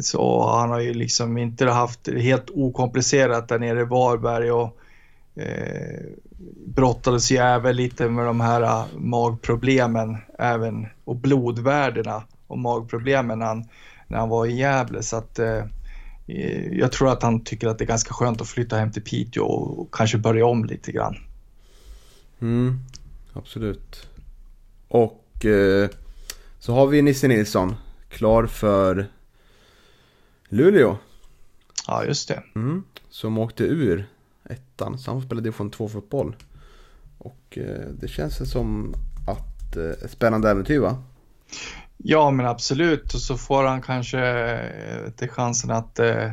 så 0.00 0.50
han 0.50 0.70
har 0.70 0.80
ju 0.80 0.94
liksom 0.94 1.38
inte 1.38 1.66
haft 1.66 2.04
det 2.04 2.20
helt 2.20 2.50
okomplicerat 2.50 3.48
där 3.48 3.58
nere 3.58 3.80
i 3.80 3.84
Varberg 3.84 4.52
och 4.52 4.78
eh, 5.34 6.00
brottades 6.66 7.32
ju 7.32 7.36
även 7.36 7.76
lite 7.76 8.08
med 8.08 8.26
de 8.26 8.40
här 8.40 8.62
uh, 8.62 8.86
magproblemen 8.96 10.16
även 10.38 10.86
och 11.04 11.16
blodvärdena 11.16 12.22
och 12.46 12.58
magproblemen 12.58 13.38
när 13.38 13.46
han, 13.46 13.64
när 14.08 14.18
han 14.18 14.28
var 14.28 14.46
i 14.46 14.56
Gävle. 14.56 15.02
Så 15.02 15.16
att, 15.16 15.38
eh, 15.38 15.64
jag 16.72 16.92
tror 16.92 17.12
att 17.12 17.22
han 17.22 17.44
tycker 17.44 17.68
att 17.68 17.78
det 17.78 17.84
är 17.84 17.86
ganska 17.86 18.14
skönt 18.14 18.40
att 18.40 18.48
flytta 18.48 18.76
hem 18.76 18.92
till 18.92 19.02
Piteå 19.02 19.44
och 19.44 19.94
kanske 19.94 20.18
börja 20.18 20.46
om 20.46 20.64
lite 20.64 20.92
grann. 20.92 21.16
Mm, 22.42 22.78
absolut. 23.32 24.08
Och 24.88 25.44
eh, 25.44 25.88
så 26.58 26.74
har 26.74 26.86
vi 26.86 27.02
Nisse 27.02 27.28
Nilsson 27.28 27.74
klar 28.08 28.46
för 28.46 29.06
Luleå. 30.48 30.96
Ja, 31.86 32.04
just 32.04 32.28
det. 32.28 32.42
Mm, 32.54 32.84
som 33.10 33.38
åkte 33.38 33.64
ur 33.64 34.06
ettan, 34.44 34.98
så 34.98 35.10
han 35.10 35.20
får 35.20 35.26
spela 35.26 35.40
division 35.40 35.70
2 35.70 35.88
fotboll. 35.88 36.36
Och 37.18 37.58
eh, 37.58 37.88
det 38.00 38.08
känns 38.08 38.50
som 38.50 38.94
att 39.26 39.76
eh, 39.76 40.04
ett 40.04 40.10
spännande 40.10 40.50
äventyr 40.50 40.78
va? 40.78 41.02
Ja 41.96 42.30
men 42.30 42.46
absolut 42.46 43.14
och 43.14 43.20
så 43.20 43.36
får 43.36 43.64
han 43.64 43.82
kanske 43.82 44.20
eh, 44.20 45.10
till 45.10 45.28
chansen 45.28 45.70
att 45.70 45.98
eh, 45.98 46.32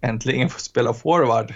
äntligen 0.00 0.48
få 0.48 0.58
spela 0.60 0.94
forward. 0.94 1.54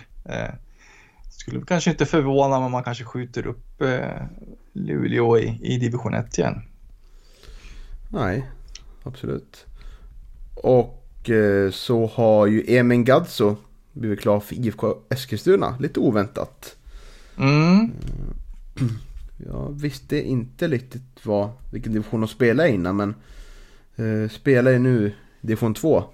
Eh, 1.43 1.51
skulle 1.51 1.65
kanske 1.67 1.91
inte 1.91 2.07
förvåna 2.07 2.57
om 2.57 2.73
man 2.73 2.85
kanske 2.85 3.05
skjuter 3.05 3.47
upp 3.47 3.83
eh, 3.83 4.27
Luleå 4.73 5.39
i, 5.39 5.59
i 5.63 5.79
division 5.79 6.15
1 6.15 6.39
igen. 6.39 6.63
Nej, 8.09 8.51
absolut. 9.03 9.67
Och 10.55 11.31
eh, 11.31 11.71
så 11.71 12.07
har 12.07 12.47
ju 12.47 12.65
Emin 12.69 13.05
Gadzo 13.05 13.57
blivit 13.93 14.21
klar 14.21 14.41
för 14.41 14.55
IFK 14.55 14.95
Eskilstuna. 15.11 15.77
Lite 15.81 16.01
oväntat. 16.01 16.77
Mm. 17.39 17.93
Jag 19.47 19.81
visste 19.81 20.29
inte 20.29 20.69
riktigt 20.69 21.27
vad, 21.27 21.51
vilken 21.73 21.93
division 21.93 22.21
de 22.21 22.29
spelade 22.29 22.71
innan 22.71 22.97
men 22.97 23.15
eh, 23.97 24.31
spelar 24.31 24.71
ju 24.71 24.79
nu 24.79 25.15
division 25.41 25.75
2. 25.75 26.05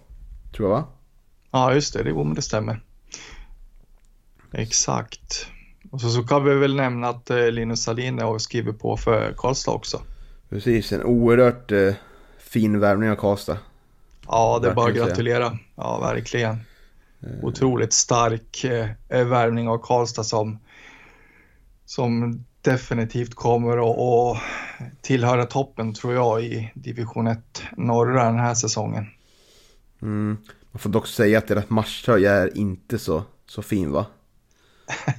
Tror 0.57 0.69
jag 0.69 0.77
va? 0.77 0.85
Ja 1.51 1.75
just 1.75 1.95
det, 1.95 2.03
det, 2.03 2.35
det 2.35 2.43
stämmer. 2.43 2.81
Exakt. 4.53 5.47
Och 5.91 6.01
så, 6.01 6.11
så 6.11 6.23
kan 6.23 6.45
vi 6.45 6.55
väl 6.55 6.77
nämna 6.77 7.09
att 7.09 7.31
eh, 7.31 7.51
Linus 7.51 7.83
Salin 7.83 8.19
har 8.19 8.39
skrivit 8.39 8.79
på 8.79 8.97
för 8.97 9.35
Karlstad 9.37 9.73
också. 9.73 10.01
Precis, 10.49 10.93
en 10.93 11.03
oerhört 11.03 11.73
eh, 11.73 11.95
fin 12.39 12.81
värvning 12.81 13.11
av 13.11 13.17
Karlstad. 13.17 13.59
Ja, 14.27 14.59
det 14.63 14.69
är 14.69 14.75
bara 14.75 14.91
att 14.91 14.97
gratulera. 14.97 15.59
Ja, 15.75 16.01
verkligen. 16.01 16.61
Eh. 17.21 17.45
Otroligt 17.45 17.93
stark 17.93 18.65
eh, 18.65 19.27
värvning 19.27 19.69
av 19.69 19.79
Karlstad 19.79 20.25
som, 20.25 20.59
som 21.85 22.45
definitivt 22.63 23.35
kommer 23.35 23.91
att, 23.91 23.99
att 23.99 24.43
tillhöra 25.03 25.45
toppen 25.45 25.95
tror 25.95 26.15
jag 26.15 26.45
i 26.45 26.73
division 26.75 27.27
1 27.27 27.63
norra 27.77 28.25
den 28.25 28.39
här 28.39 28.55
säsongen. 28.55 29.07
Mm. 30.03 30.37
Man 30.73 30.79
får 30.79 30.91
dock 30.91 31.07
säga 31.07 31.39
att 31.39 31.49
deras 31.49 31.71
matchtröja 31.71 32.33
är 32.33 32.59
inte 32.59 32.99
så, 32.99 33.23
så 33.47 33.63
fin 33.63 33.93
va? 33.93 34.07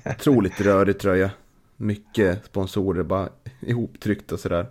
Otroligt 0.06 0.62
rörig 0.62 1.00
tröja. 1.00 1.32
Mycket 1.78 2.46
sponsorer 2.46 3.04
bara 3.04 3.30
ihoptryckt 3.62 4.32
och 4.32 4.40
sådär. 4.40 4.68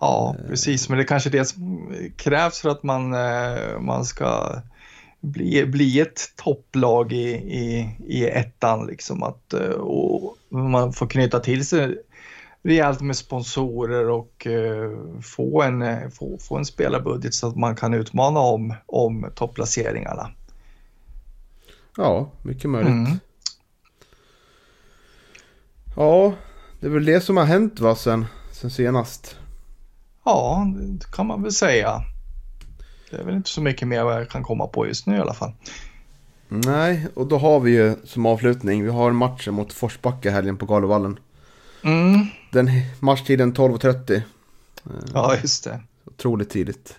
Ja, 0.00 0.36
precis. 0.48 0.88
Men 0.88 0.98
det 0.98 1.04
är 1.04 1.06
kanske 1.06 1.30
det 1.30 1.44
som 1.44 1.94
krävs 2.16 2.60
för 2.60 2.68
att 2.68 2.82
man, 2.82 3.14
eh, 3.14 3.80
man 3.80 4.04
ska 4.04 4.56
bli, 5.20 5.66
bli 5.66 6.00
ett 6.00 6.20
topplag 6.36 7.12
i, 7.12 7.30
i, 7.32 7.96
i 8.06 8.26
ettan. 8.28 8.86
Liksom 8.86 9.22
att, 9.22 9.52
eh, 9.52 9.70
och 9.70 10.36
man 10.48 10.92
får 10.92 11.06
knyta 11.06 11.40
till 11.40 11.66
sig 11.66 11.98
rejält 12.62 13.00
med 13.00 13.16
sponsorer 13.16 14.10
och 14.10 14.46
uh, 14.46 15.20
få, 15.20 15.62
en, 15.62 16.10
få, 16.10 16.38
få 16.40 16.56
en 16.56 16.64
spelarbudget 16.64 17.34
så 17.34 17.48
att 17.48 17.56
man 17.56 17.76
kan 17.76 17.94
utmana 17.94 18.40
om, 18.40 18.74
om 18.86 19.30
topplaceringarna. 19.34 20.30
Ja, 21.96 22.30
mycket 22.42 22.70
möjligt. 22.70 22.90
Mm. 22.90 23.18
Ja, 25.96 26.34
det 26.80 26.86
är 26.86 26.90
väl 26.90 27.04
det 27.04 27.20
som 27.20 27.36
har 27.36 27.44
hänt 27.44 27.80
va 27.80 27.94
sen, 27.94 28.26
sen 28.52 28.70
senast. 28.70 29.36
Ja, 30.24 30.66
det 30.76 31.12
kan 31.12 31.26
man 31.26 31.42
väl 31.42 31.52
säga. 31.52 32.02
Det 33.10 33.16
är 33.16 33.24
väl 33.24 33.34
inte 33.34 33.50
så 33.50 33.62
mycket 33.62 33.88
mer 33.88 34.04
vad 34.04 34.14
jag 34.14 34.30
kan 34.30 34.42
komma 34.42 34.66
på 34.66 34.86
just 34.86 35.06
nu 35.06 35.16
i 35.16 35.20
alla 35.20 35.34
fall. 35.34 35.52
Nej, 36.48 37.06
och 37.14 37.26
då 37.26 37.38
har 37.38 37.60
vi 37.60 37.70
ju 37.70 37.96
som 38.04 38.26
avslutning, 38.26 38.84
vi 38.84 38.90
har 38.90 39.12
matchen 39.12 39.54
mot 39.54 39.72
Forsbacka 39.72 40.30
helgen 40.30 40.56
på 40.56 40.66
Galovallen. 40.66 41.18
Mm. 41.84 42.26
Den 42.52 42.70
matchtiden 43.00 43.54
12.30. 43.54 44.22
Ja, 45.14 45.36
just 45.42 45.64
det. 45.64 45.80
Otroligt 46.04 46.50
tidigt. 46.50 46.96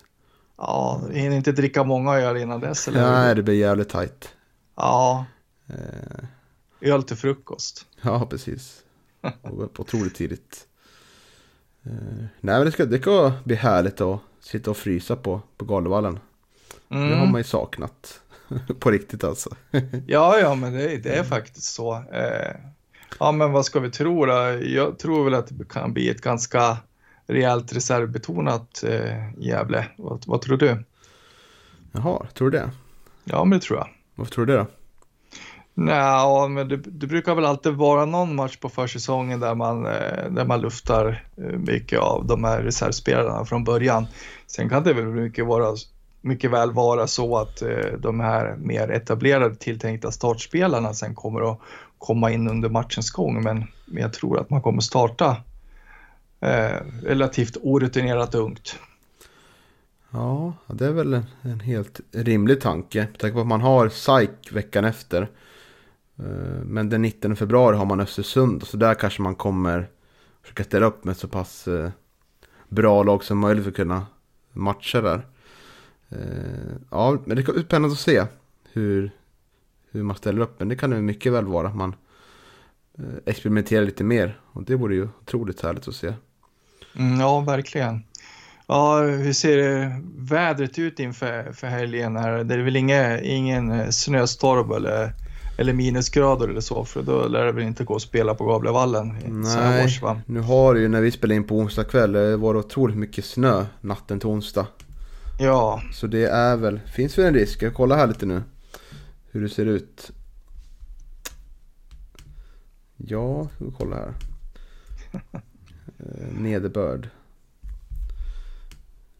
Ja, 0.58 1.01
hinner 1.12 1.36
inte 1.36 1.51
dricka 1.51 1.84
många 1.84 2.13
öl 2.13 2.38
innan 2.38 2.60
dess 2.60 2.88
eller? 2.88 3.12
Nej, 3.12 3.36
det 3.36 3.43
blir 3.43 3.56
jävligt 3.56 3.89
tajt. 3.89 4.29
Ja. 4.75 5.25
Eh. 5.67 6.25
Öl 6.82 7.03
till 7.03 7.17
frukost. 7.17 7.86
Ja, 8.01 8.25
precis. 8.25 8.83
Otroligt 9.78 10.16
tidigt. 10.16 10.68
Eh. 11.84 11.92
Nej, 12.40 12.56
men 12.58 12.66
det 12.66 12.72
ska, 12.72 12.86
det 12.86 13.02
ska 13.02 13.34
bli 13.44 13.56
härligt 13.56 14.02
att 14.02 14.20
sitta 14.40 14.72
och 14.72 14.78
frysa 14.78 15.16
på, 15.16 15.42
på 15.58 15.66
Galovallen. 15.66 16.20
Mm. 16.90 17.10
Det 17.10 17.16
har 17.16 17.26
man 17.26 17.40
ju 17.40 17.44
saknat. 17.44 18.20
på 18.80 18.92
riktigt 18.92 19.24
alltså. 19.24 19.50
ja, 20.08 20.40
ja, 20.40 20.56
men 20.56 20.74
det, 20.74 20.98
det 20.98 21.10
är 21.10 21.24
faktiskt 21.24 21.74
så. 21.74 21.94
Eh, 22.12 22.56
ja, 23.20 23.32
men 23.32 23.52
vad 23.52 23.66
ska 23.66 23.80
vi 23.80 23.92
tro 23.92 24.26
då? 24.26 24.60
Jag 24.62 25.00
tror 25.00 25.24
väl 25.24 25.34
att 25.34 25.58
det 25.58 25.70
kan 25.70 25.94
bli 25.94 26.10
ett 26.10 26.22
ganska 26.22 26.78
rejält 27.28 27.74
reservbetonat 27.74 28.84
eh, 28.84 29.40
Gävle. 29.40 29.86
Vad, 29.98 30.24
vad 30.28 30.42
tror 30.42 30.58
du? 30.58 30.84
Jaha, 31.92 32.28
tror 32.34 32.50
du 32.50 32.58
det? 32.58 32.72
Ja, 33.24 33.46
men 33.46 33.60
det 33.60 33.66
tror 33.66 33.80
jag. 33.80 33.90
Varför 34.16 34.32
tror 34.32 34.46
du 34.46 34.54
det 34.54 34.60
då? 34.60 34.68
Nej, 35.76 36.50
men 36.50 36.68
det, 36.68 36.78
det, 36.78 37.08
brukar 37.08 37.36
väl 37.36 37.46
alltid 37.46 37.74
vara 37.74 38.06
någon 38.06 38.36
match 38.36 38.58
på 38.58 38.70
försäsongen 38.70 39.40
där 39.40 39.56
man, 39.56 39.86
eh, 39.86 40.32
där 40.32 40.46
man 40.46 40.62
luftar 40.62 41.26
eh, 41.38 41.44
mycket 41.44 42.00
av 42.00 42.26
de 42.26 42.44
här 42.44 42.62
reservspelarna 42.62 43.46
från 43.46 43.64
början. 43.64 44.08
Sen 44.48 44.70
kan 44.70 44.84
det 44.84 44.94
väl 44.94 45.06
mycket, 45.06 45.46
vara, 45.46 45.76
mycket 46.22 46.52
väl 46.52 46.72
vara 46.72 47.08
så 47.08 47.38
att 47.38 47.62
eh, 47.62 47.94
de 48.00 48.20
här 48.20 48.56
mer 48.58 48.92
etablerade 48.92 49.56
tilltänkta 49.56 50.12
startspelarna 50.12 50.94
sen 50.94 51.16
kommer 51.16 51.52
att 51.52 51.60
komma 51.98 52.32
in 52.32 52.50
under 52.50 52.70
matchens 52.70 53.12
gång. 53.12 53.44
Men, 53.44 53.66
men 53.86 54.02
jag 54.02 54.14
tror 54.14 54.40
att 54.40 54.50
man 54.50 54.62
kommer 54.62 54.82
starta 54.82 55.38
eh, 56.40 56.82
relativt 57.04 57.58
orutinerat 57.62 58.36
ungt. 58.36 58.80
Ja, 60.12 60.54
det 60.68 60.86
är 60.86 60.92
väl 60.92 61.14
en, 61.14 61.26
en 61.42 61.60
helt 61.60 62.00
rimlig 62.12 62.62
tanke. 62.62 63.08
Tänk 63.20 63.34
på 63.34 63.40
att 63.40 63.48
man 63.48 63.62
har 63.62 63.90
SAIK 63.90 64.52
veckan 64.52 64.86
efter. 64.86 65.30
Eh, 66.19 66.63
men 66.65 66.89
den 66.89 67.02
19 67.02 67.36
februari 67.36 67.78
har 67.78 67.86
man 67.86 67.99
Östersund. 67.99 68.63
Så 68.63 68.78
där 68.78 68.93
kanske 68.93 69.21
man 69.21 69.36
kommer 69.36 69.89
försöka 70.41 70.63
ställa 70.63 70.86
upp 70.86 71.04
med 71.04 71.17
så 71.17 71.28
pass 71.28 71.67
eh, 71.67 71.89
bra 72.69 73.04
lag 73.04 73.23
som 73.23 73.39
möjligt 73.39 73.63
för 73.63 73.71
att 73.71 73.76
kunna 73.76 74.06
matcha 74.52 75.02
där. 75.02 75.26
Eh, 76.10 76.17
ja, 76.89 77.17
men 77.26 77.38
det 77.38 77.49
är 77.49 77.63
spännande 77.63 77.93
att 77.93 77.99
se 77.99 78.26
hur, 78.71 79.12
hur 79.91 80.04
man 80.04 80.15
ställer 80.15 80.41
upp. 80.41 80.60
Men 80.60 80.69
det 80.69 80.76
kan 80.76 80.89
det 80.89 81.02
mycket 81.02 81.34
väl 81.34 81.45
vara. 81.45 81.67
att 81.67 81.76
Man 81.76 81.95
experimenterar 83.26 83.86
lite 83.86 84.04
mer. 84.04 84.39
Och 84.41 84.63
det 84.63 84.76
vore 84.76 84.95
ju 84.95 85.10
otroligt 85.21 85.62
härligt 85.62 85.88
att 85.88 85.95
se. 85.95 86.13
Mm, 86.95 87.19
ja, 87.19 87.39
verkligen. 87.39 88.04
Ja, 88.67 89.02
hur 89.02 89.34
ser 89.34 89.89
vädret 90.17 90.80
ut 90.80 90.99
inför 90.99 91.52
för 91.52 91.67
helgen? 91.67 92.15
Här? 92.15 92.43
Det 92.43 92.54
är 92.54 92.60
väl 92.60 92.76
inga, 92.76 93.19
ingen 93.21 93.93
snöstorm 93.93 94.71
eller 94.71 95.13
eller 95.63 95.73
minusgrader 95.73 96.47
eller 96.47 96.62
så, 96.62 96.86
för 96.86 97.02
då 97.04 97.28
lär 97.28 97.45
det 97.45 97.52
väl 97.52 97.63
inte 97.63 97.84
gå 97.84 97.95
att 97.95 98.02
spela 98.02 98.34
på 98.36 98.45
Gavlevallen 98.45 99.17
Nej, 99.28 99.86
års 99.86 100.02
va? 100.02 100.21
nu 100.26 100.39
har 100.39 100.73
det 100.73 100.80
ju 100.80 100.88
när 100.88 101.02
vi 101.02 101.12
spelade 101.12 101.36
in 101.36 101.43
på 101.43 101.56
onsdag 101.56 101.84
kväll, 101.84 102.12
det 102.12 102.38
var 102.38 102.56
otroligt 102.56 102.97
mycket 102.97 103.26
snö 103.26 103.65
natten 103.82 104.19
till 104.19 104.30
onsdag. 104.30 104.67
Ja, 105.39 105.82
Så 105.93 106.08
det 106.08 106.26
är 106.26 106.58
väl, 106.58 106.80
finns 106.80 107.17
väl 107.17 107.26
en 107.26 107.34
risk. 107.34 107.62
Jag 107.62 107.73
kollar 107.73 107.97
här 107.97 108.08
lite 108.08 108.26
nu. 108.26 108.43
Hur 109.32 109.41
det 109.41 109.49
ser 109.49 109.65
ut. 109.65 110.12
Ja, 112.97 113.47
ska 113.56 113.65
vi 113.65 113.71
kolla 113.78 113.95
här. 113.95 114.13
Eh, 115.99 116.39
Nederbörd. 116.39 117.10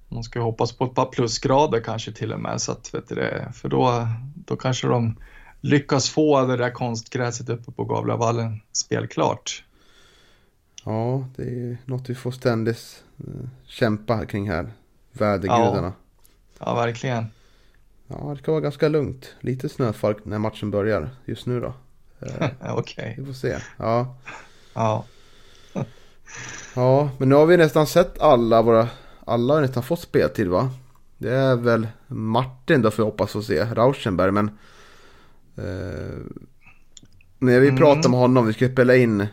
man 0.08 0.24
ska 0.24 0.42
hoppas 0.42 0.72
på 0.72 0.86
ett 0.86 0.96
par 0.96 1.06
plusgrader 1.06 1.82
kanske 1.82 2.12
till 2.12 2.34
och 2.34 2.40
med, 2.40 2.62
så 2.62 2.72
att, 2.72 2.94
vet 2.94 3.10
du 3.10 3.32
för 3.54 3.70
då, 3.70 4.08
då 4.36 4.56
kanske 4.56 4.88
de 4.88 5.16
lyckas 5.64 6.10
få 6.10 6.46
det 6.46 6.58
där 6.58 6.72
konstgräset 6.72 7.50
uppe 7.50 7.72
på 7.72 7.86
Gavlevallen 7.86 8.62
spelklart. 8.72 9.64
Ja, 10.84 11.28
det 11.36 11.44
är 11.44 11.78
något 11.86 12.10
vi 12.10 12.16
får 12.16 12.32
ständigt 12.32 13.04
eh, 13.20 13.50
kämpa 13.66 14.26
kring 14.26 14.50
här. 14.50 14.72
Vädergudarna. 15.12 15.94
Ja, 16.60 16.76
verkligen. 16.76 17.26
Ja. 18.08 18.34
det 18.34 18.38
ska 18.38 18.52
vara 18.52 18.62
ganska 18.62 18.88
lugnt. 18.88 19.36
Lite 19.40 19.70
snöfall 19.70 20.16
när 20.24 20.40
matchen 20.40 20.72
börjar 20.72 21.10
just 21.26 21.46
nu 21.46 21.60
då. 21.60 21.74
Okej. 22.70 23.16
vi 23.18 23.26
får 23.26 23.34
se. 23.34 23.58
Ja. 23.78 24.16
Ja. 24.74 25.06
ja, 26.76 27.10
men 27.18 27.30
nu 27.30 27.36
har 27.36 27.46
vi 27.46 27.58
nästan 27.58 27.88
sett 27.88 28.22
alla 28.22 28.62
våra... 28.62 28.88
Alla 29.26 29.54
har 29.54 29.62
nästan 29.62 29.84
fått 29.84 30.00
speltid 30.00 30.48
va? 30.48 30.72
Det 31.18 31.34
är 31.34 31.56
väl 31.56 31.88
Martin 32.08 32.82
då 32.82 32.92
får 32.92 33.06
jag 33.06 33.12
hoppas 33.12 33.36
att 33.36 33.46
se. 33.46 33.66
Rauschenberg 33.66 34.32
men... 34.32 34.58
Eh, 35.58 36.20
när 37.40 37.60
vi 37.60 37.68
Mm. 37.68 37.78
pratade 37.78 38.10
med 38.10 38.20
honom, 38.20 38.48
vi 38.48 38.54
skulle 38.54 38.72
spela 38.72 38.96
in 38.96 39.22
eh, 39.22 39.28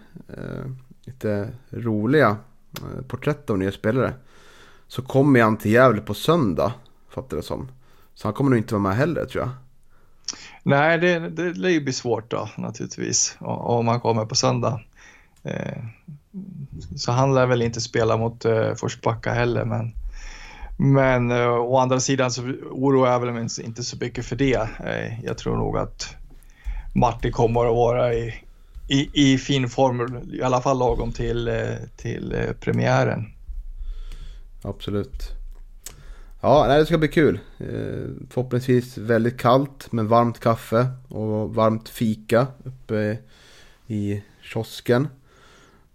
lite 1.05 1.49
roliga 1.71 2.37
eh, 2.79 3.03
porträtt 3.09 3.51
av 3.51 3.59
nya 3.59 3.73
spelare. 3.73 4.15
Så 4.87 5.03
kommer 5.03 5.43
han 5.43 5.57
till 5.57 5.71
Gävle 5.73 6.01
på 6.01 6.15
söndag, 6.15 6.73
fattar 7.09 7.37
det 7.37 7.43
som. 7.43 7.69
Så 8.15 8.27
han 8.29 8.35
kommer 8.35 8.51
nog 8.51 8.59
inte 8.59 8.75
vara 8.75 8.83
med 8.83 8.97
heller 8.97 9.25
tror 9.25 9.45
jag. 9.45 9.51
Nej, 10.63 10.99
det, 10.99 11.19
det 11.29 11.53
lär 11.53 11.69
ju 11.69 11.81
bli 11.81 11.93
svårt 11.93 12.31
då 12.31 12.49
naturligtvis 12.59 13.37
om 13.41 13.87
man 13.87 14.01
kommer 14.01 14.27
på 14.27 14.35
söndag. 14.35 14.81
Så 16.97 17.13
han 17.13 17.35
lär 17.35 17.47
väl 17.47 17.63
inte 17.63 17.81
spela 17.81 18.17
mot 18.17 18.47
Forsbacka 18.77 19.33
heller, 19.33 19.65
men 19.65 19.93
men 20.81 21.31
eh, 21.31 21.49
å 21.49 21.77
andra 21.79 22.01
sidan 22.01 22.31
så 22.31 22.43
oroar 22.71 23.11
jag 23.11 23.21
väl 23.21 23.33
mig 23.33 23.49
inte 23.65 23.85
så 23.85 23.97
mycket 24.01 24.27
för 24.27 24.37
det. 24.37 24.69
Eh, 24.85 25.25
jag 25.25 25.39
tror 25.39 25.57
nog 25.57 25.79
att 25.79 26.17
Martin 26.95 27.33
kommer 27.33 27.61
att 27.61 27.75
vara 27.75 28.15
i, 28.15 28.35
i, 28.89 29.11
i 29.33 29.39
fin 29.39 29.69
form, 29.69 30.31
i 30.33 30.43
alla 30.43 30.61
fall 30.61 30.79
lagom 30.79 31.13
till, 31.13 31.49
eh, 31.49 31.75
till 31.97 32.35
eh, 32.35 32.53
premiären. 32.61 33.27
Absolut. 34.63 35.29
Ja, 36.41 36.65
nej, 36.69 36.79
det 36.79 36.87
ska 36.87 36.99
bli 36.99 37.09
kul. 37.09 37.39
Eh, 37.59 38.27
förhoppningsvis 38.31 38.99
väldigt 38.99 39.39
kallt 39.39 39.93
med 39.93 40.05
varmt 40.05 40.41
kaffe 40.41 40.87
och 41.09 41.55
varmt 41.55 41.89
fika 41.89 42.47
uppe 42.65 43.19
i 43.87 44.23
kiosken. 44.43 45.09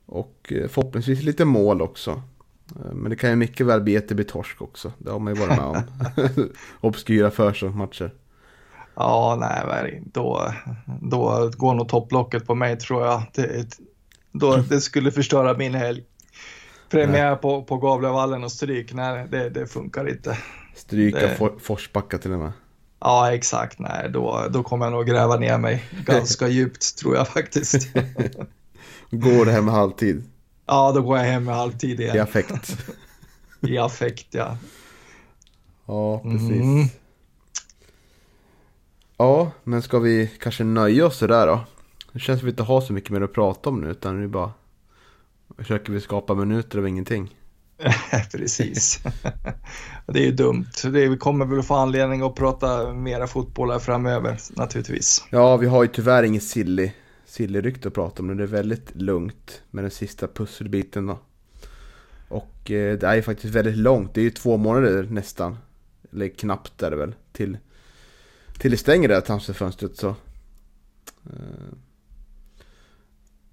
Och 0.06 0.54
eh, 0.56 0.67
förhoppningsvis 0.67 1.24
lite 1.24 1.45
mål 1.45 1.82
också. 1.82 2.21
Eh, 2.75 2.91
men 2.93 3.10
det 3.10 3.15
kan 3.15 3.30
ju 3.30 3.36
mycket 3.36 3.65
väl 3.65 3.82
bli 3.82 3.97
att 3.97 4.08
det 4.08 4.15
blir 4.15 4.25
torsk 4.25 4.62
också. 4.62 4.91
Det 4.97 5.12
har 5.12 5.19
man 5.19 5.34
ju 5.36 5.39
varit 5.39 5.58
med 5.58 5.65
om. 5.65 5.82
Obskyra 6.82 7.32
försäsongsmatcher. 7.32 8.13
Ja, 8.95 9.38
nej, 9.39 10.04
då, 10.13 10.54
då 11.01 11.51
går 11.58 11.73
nog 11.73 11.89
topplocket 11.89 12.47
på 12.47 12.56
mig 12.56 12.78
tror 12.78 13.06
jag. 13.06 13.23
Det, 13.34 13.80
då, 14.32 14.58
det 14.58 14.82
skulle 14.82 15.12
förstöra 15.12 15.58
min 15.58 15.73
helg. 15.73 16.04
Premiär 16.89 17.36
på, 17.36 17.63
på 17.63 17.78
Gavlevallen 17.78 18.43
och 18.43 18.51
stryk, 18.51 18.93
nej 18.93 19.28
det, 19.32 19.49
det 19.49 19.67
funkar 19.67 20.10
inte. 20.10 20.38
Stryka 20.75 21.19
Det- 21.19 21.36
For- 21.36 21.60
Forsbacka 21.60 22.17
till 22.17 22.32
och 22.34 22.39
med. 22.39 22.51
Ja, 22.99 23.34
exakt, 23.34 23.80
nej 23.80 24.10
då, 24.13 24.45
då 24.49 24.63
kommer 24.63 24.86
jag 24.86 24.93
nog 24.93 25.06
gräva 25.08 25.36
ner 25.38 25.58
mig 25.58 25.84
ganska 26.06 26.47
djupt 26.47 26.97
tror 26.97 27.15
jag 27.15 27.28
faktiskt. 27.28 27.88
Går 29.12 29.45
hem 29.45 29.67
halvtid 29.67 30.23
Ja, 30.65 30.91
då 30.91 31.01
går 31.01 31.17
jag 31.17 31.25
hem 31.25 31.43
med 31.43 31.56
halvtid 31.56 31.99
i 31.99 32.04
igen. 32.04 32.21
affekt. 32.21 32.78
I 33.62 33.78
affekt, 33.78 34.28
ja. 34.32 34.58
Ja, 35.86 36.19
precis. 36.19 36.49
Mm. 36.49 36.86
Ja, 39.17 39.51
men 39.63 39.82
ska 39.82 39.99
vi 39.99 40.32
kanske 40.39 40.63
nöja 40.63 41.06
oss 41.06 41.17
sådär 41.17 41.47
då? 41.47 41.60
Det 42.12 42.19
känns 42.19 42.39
som 42.39 42.45
vi 42.45 42.49
inte 42.49 42.63
har 42.63 42.82
så 42.82 42.93
mycket 42.93 43.10
mer 43.10 43.21
att 43.21 43.34
prata 43.34 43.69
om 43.69 43.82
nu 43.82 43.88
utan 43.88 44.21
nu 44.21 44.28
bara 44.28 44.51
försöker 45.58 45.93
vi 45.93 46.01
skapa 46.01 46.34
minuter 46.34 46.80
av 46.80 46.88
ingenting. 46.88 47.36
Precis. 48.32 48.99
det 50.06 50.19
är 50.19 50.25
ju 50.25 50.32
dumt. 50.32 50.71
Vi 50.84 51.17
kommer 51.17 51.45
väl 51.45 51.63
få 51.63 51.75
anledning 51.75 52.21
att 52.21 52.36
prata 52.36 52.93
mera 52.93 53.28
fotboll 53.28 53.71
här 53.71 53.80
framöver 53.80 54.38
naturligtvis. 54.49 55.25
Ja, 55.30 55.58
vi 55.58 55.67
har 55.67 55.84
ju 55.84 55.89
tyvärr 55.89 56.23
inget 56.23 56.43
silly, 56.43 56.91
sillerykte 57.36 57.88
att 57.88 57.93
prata 57.93 58.21
om 58.21 58.28
nu. 58.28 58.36
Det 58.36 58.43
är 58.43 58.48
väldigt 58.48 58.95
lugnt 58.95 59.63
med 59.71 59.84
den 59.84 59.91
sista 59.91 60.28
pusselbiten 60.28 61.06
då. 61.06 61.19
Och 62.28 62.71
eh, 62.71 62.98
det 62.98 63.08
är 63.08 63.15
ju 63.15 63.21
faktiskt 63.21 63.56
väldigt 63.56 63.78
långt. 63.78 64.13
Det 64.13 64.21
är 64.21 64.24
ju 64.24 64.32
två 64.32 64.58
månader 64.58 65.04
nästan. 65.04 65.58
Eller 66.12 66.28
knappt 66.28 66.84
är 66.84 66.91
det 66.91 66.98
väl. 66.98 67.15
Till, 67.32 67.58
till 68.60 68.71
det 68.71 68.78
stänger 68.78 69.08
det 69.08 69.13
här 69.13 69.21
transferfönstret 69.21 69.98
så. 69.98 70.10
Eh, 71.24 71.74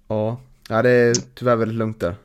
ja. 0.07 0.39
ja, 0.69 0.81
det 0.81 0.89
är 0.89 1.15
tyvärr 1.35 1.55
väldigt 1.55 1.77
lugnt 1.77 1.99
där. 1.99 2.15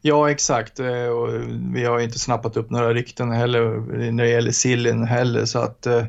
Ja, 0.00 0.30
exakt. 0.30 0.80
Eh, 0.80 1.06
och 1.06 1.28
vi 1.74 1.84
har 1.84 1.98
ju 1.98 2.04
inte 2.04 2.18
snappat 2.18 2.56
upp 2.56 2.70
några 2.70 2.94
rykten 2.94 3.30
heller 3.30 3.78
när 4.12 4.24
det 4.24 4.30
gäller 4.30 4.52
sillen 4.52 5.04
heller. 5.04 5.44
Så 5.44 5.58
att, 5.58 5.86
eh, 5.86 6.04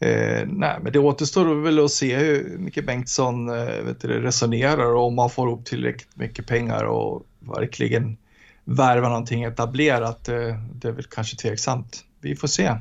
eh, 0.00 0.46
nej, 0.46 0.78
men 0.82 0.92
det 0.92 0.98
återstår 0.98 1.54
väl 1.54 1.84
att 1.84 1.90
se 1.90 2.16
hur 2.16 2.58
mycket 2.58 2.86
Bengtsson 2.86 3.48
eh, 3.48 3.82
vet 3.82 4.00
du, 4.00 4.08
resonerar 4.08 4.94
och 4.94 5.06
om 5.06 5.14
man 5.14 5.30
får 5.30 5.52
upp 5.52 5.64
tillräckligt 5.64 6.16
mycket 6.16 6.46
pengar 6.46 6.84
och 6.84 7.26
verkligen 7.40 8.16
värva 8.64 9.08
någonting 9.08 9.42
etablerat. 9.42 10.28
Eh, 10.28 10.56
det 10.72 10.88
är 10.88 10.92
väl 10.92 11.04
kanske 11.04 11.36
tveksamt. 11.36 12.04
Vi 12.20 12.36
får 12.36 12.48
se. 12.48 12.74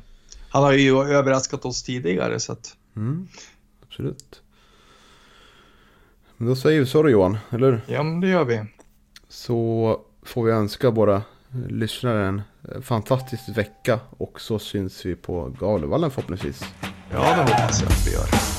Han 0.49 0.63
har 0.63 0.71
ju 0.71 0.97
överraskat 0.97 1.65
oss 1.65 1.83
tidigare 1.83 2.39
så 2.39 2.51
att 2.51 2.75
Mm, 2.95 3.27
absolut. 3.87 4.41
Men 6.37 6.47
då 6.47 6.55
säger 6.55 6.79
vi 6.79 6.85
så 6.85 7.03
då 7.03 7.09
Johan, 7.09 7.37
eller 7.49 7.81
ja, 7.87 8.03
men 8.03 8.21
det 8.21 8.27
gör 8.27 8.45
vi. 8.45 8.63
Så 9.29 10.01
får 10.23 10.43
vi 10.43 10.51
önska 10.51 10.89
våra 10.89 11.21
lyssnare 11.69 12.27
en 12.27 12.41
fantastisk 12.81 13.57
vecka 13.57 13.99
och 14.17 14.41
så 14.41 14.59
syns 14.59 15.05
vi 15.05 15.15
på 15.15 15.55
Galevallen 15.59 16.11
förhoppningsvis. 16.11 16.63
Ja, 17.11 17.19
det 17.19 17.41
hoppas 17.41 17.81
jag 17.81 17.91
att 17.91 18.07
vi 18.07 18.11
gör. 18.11 18.54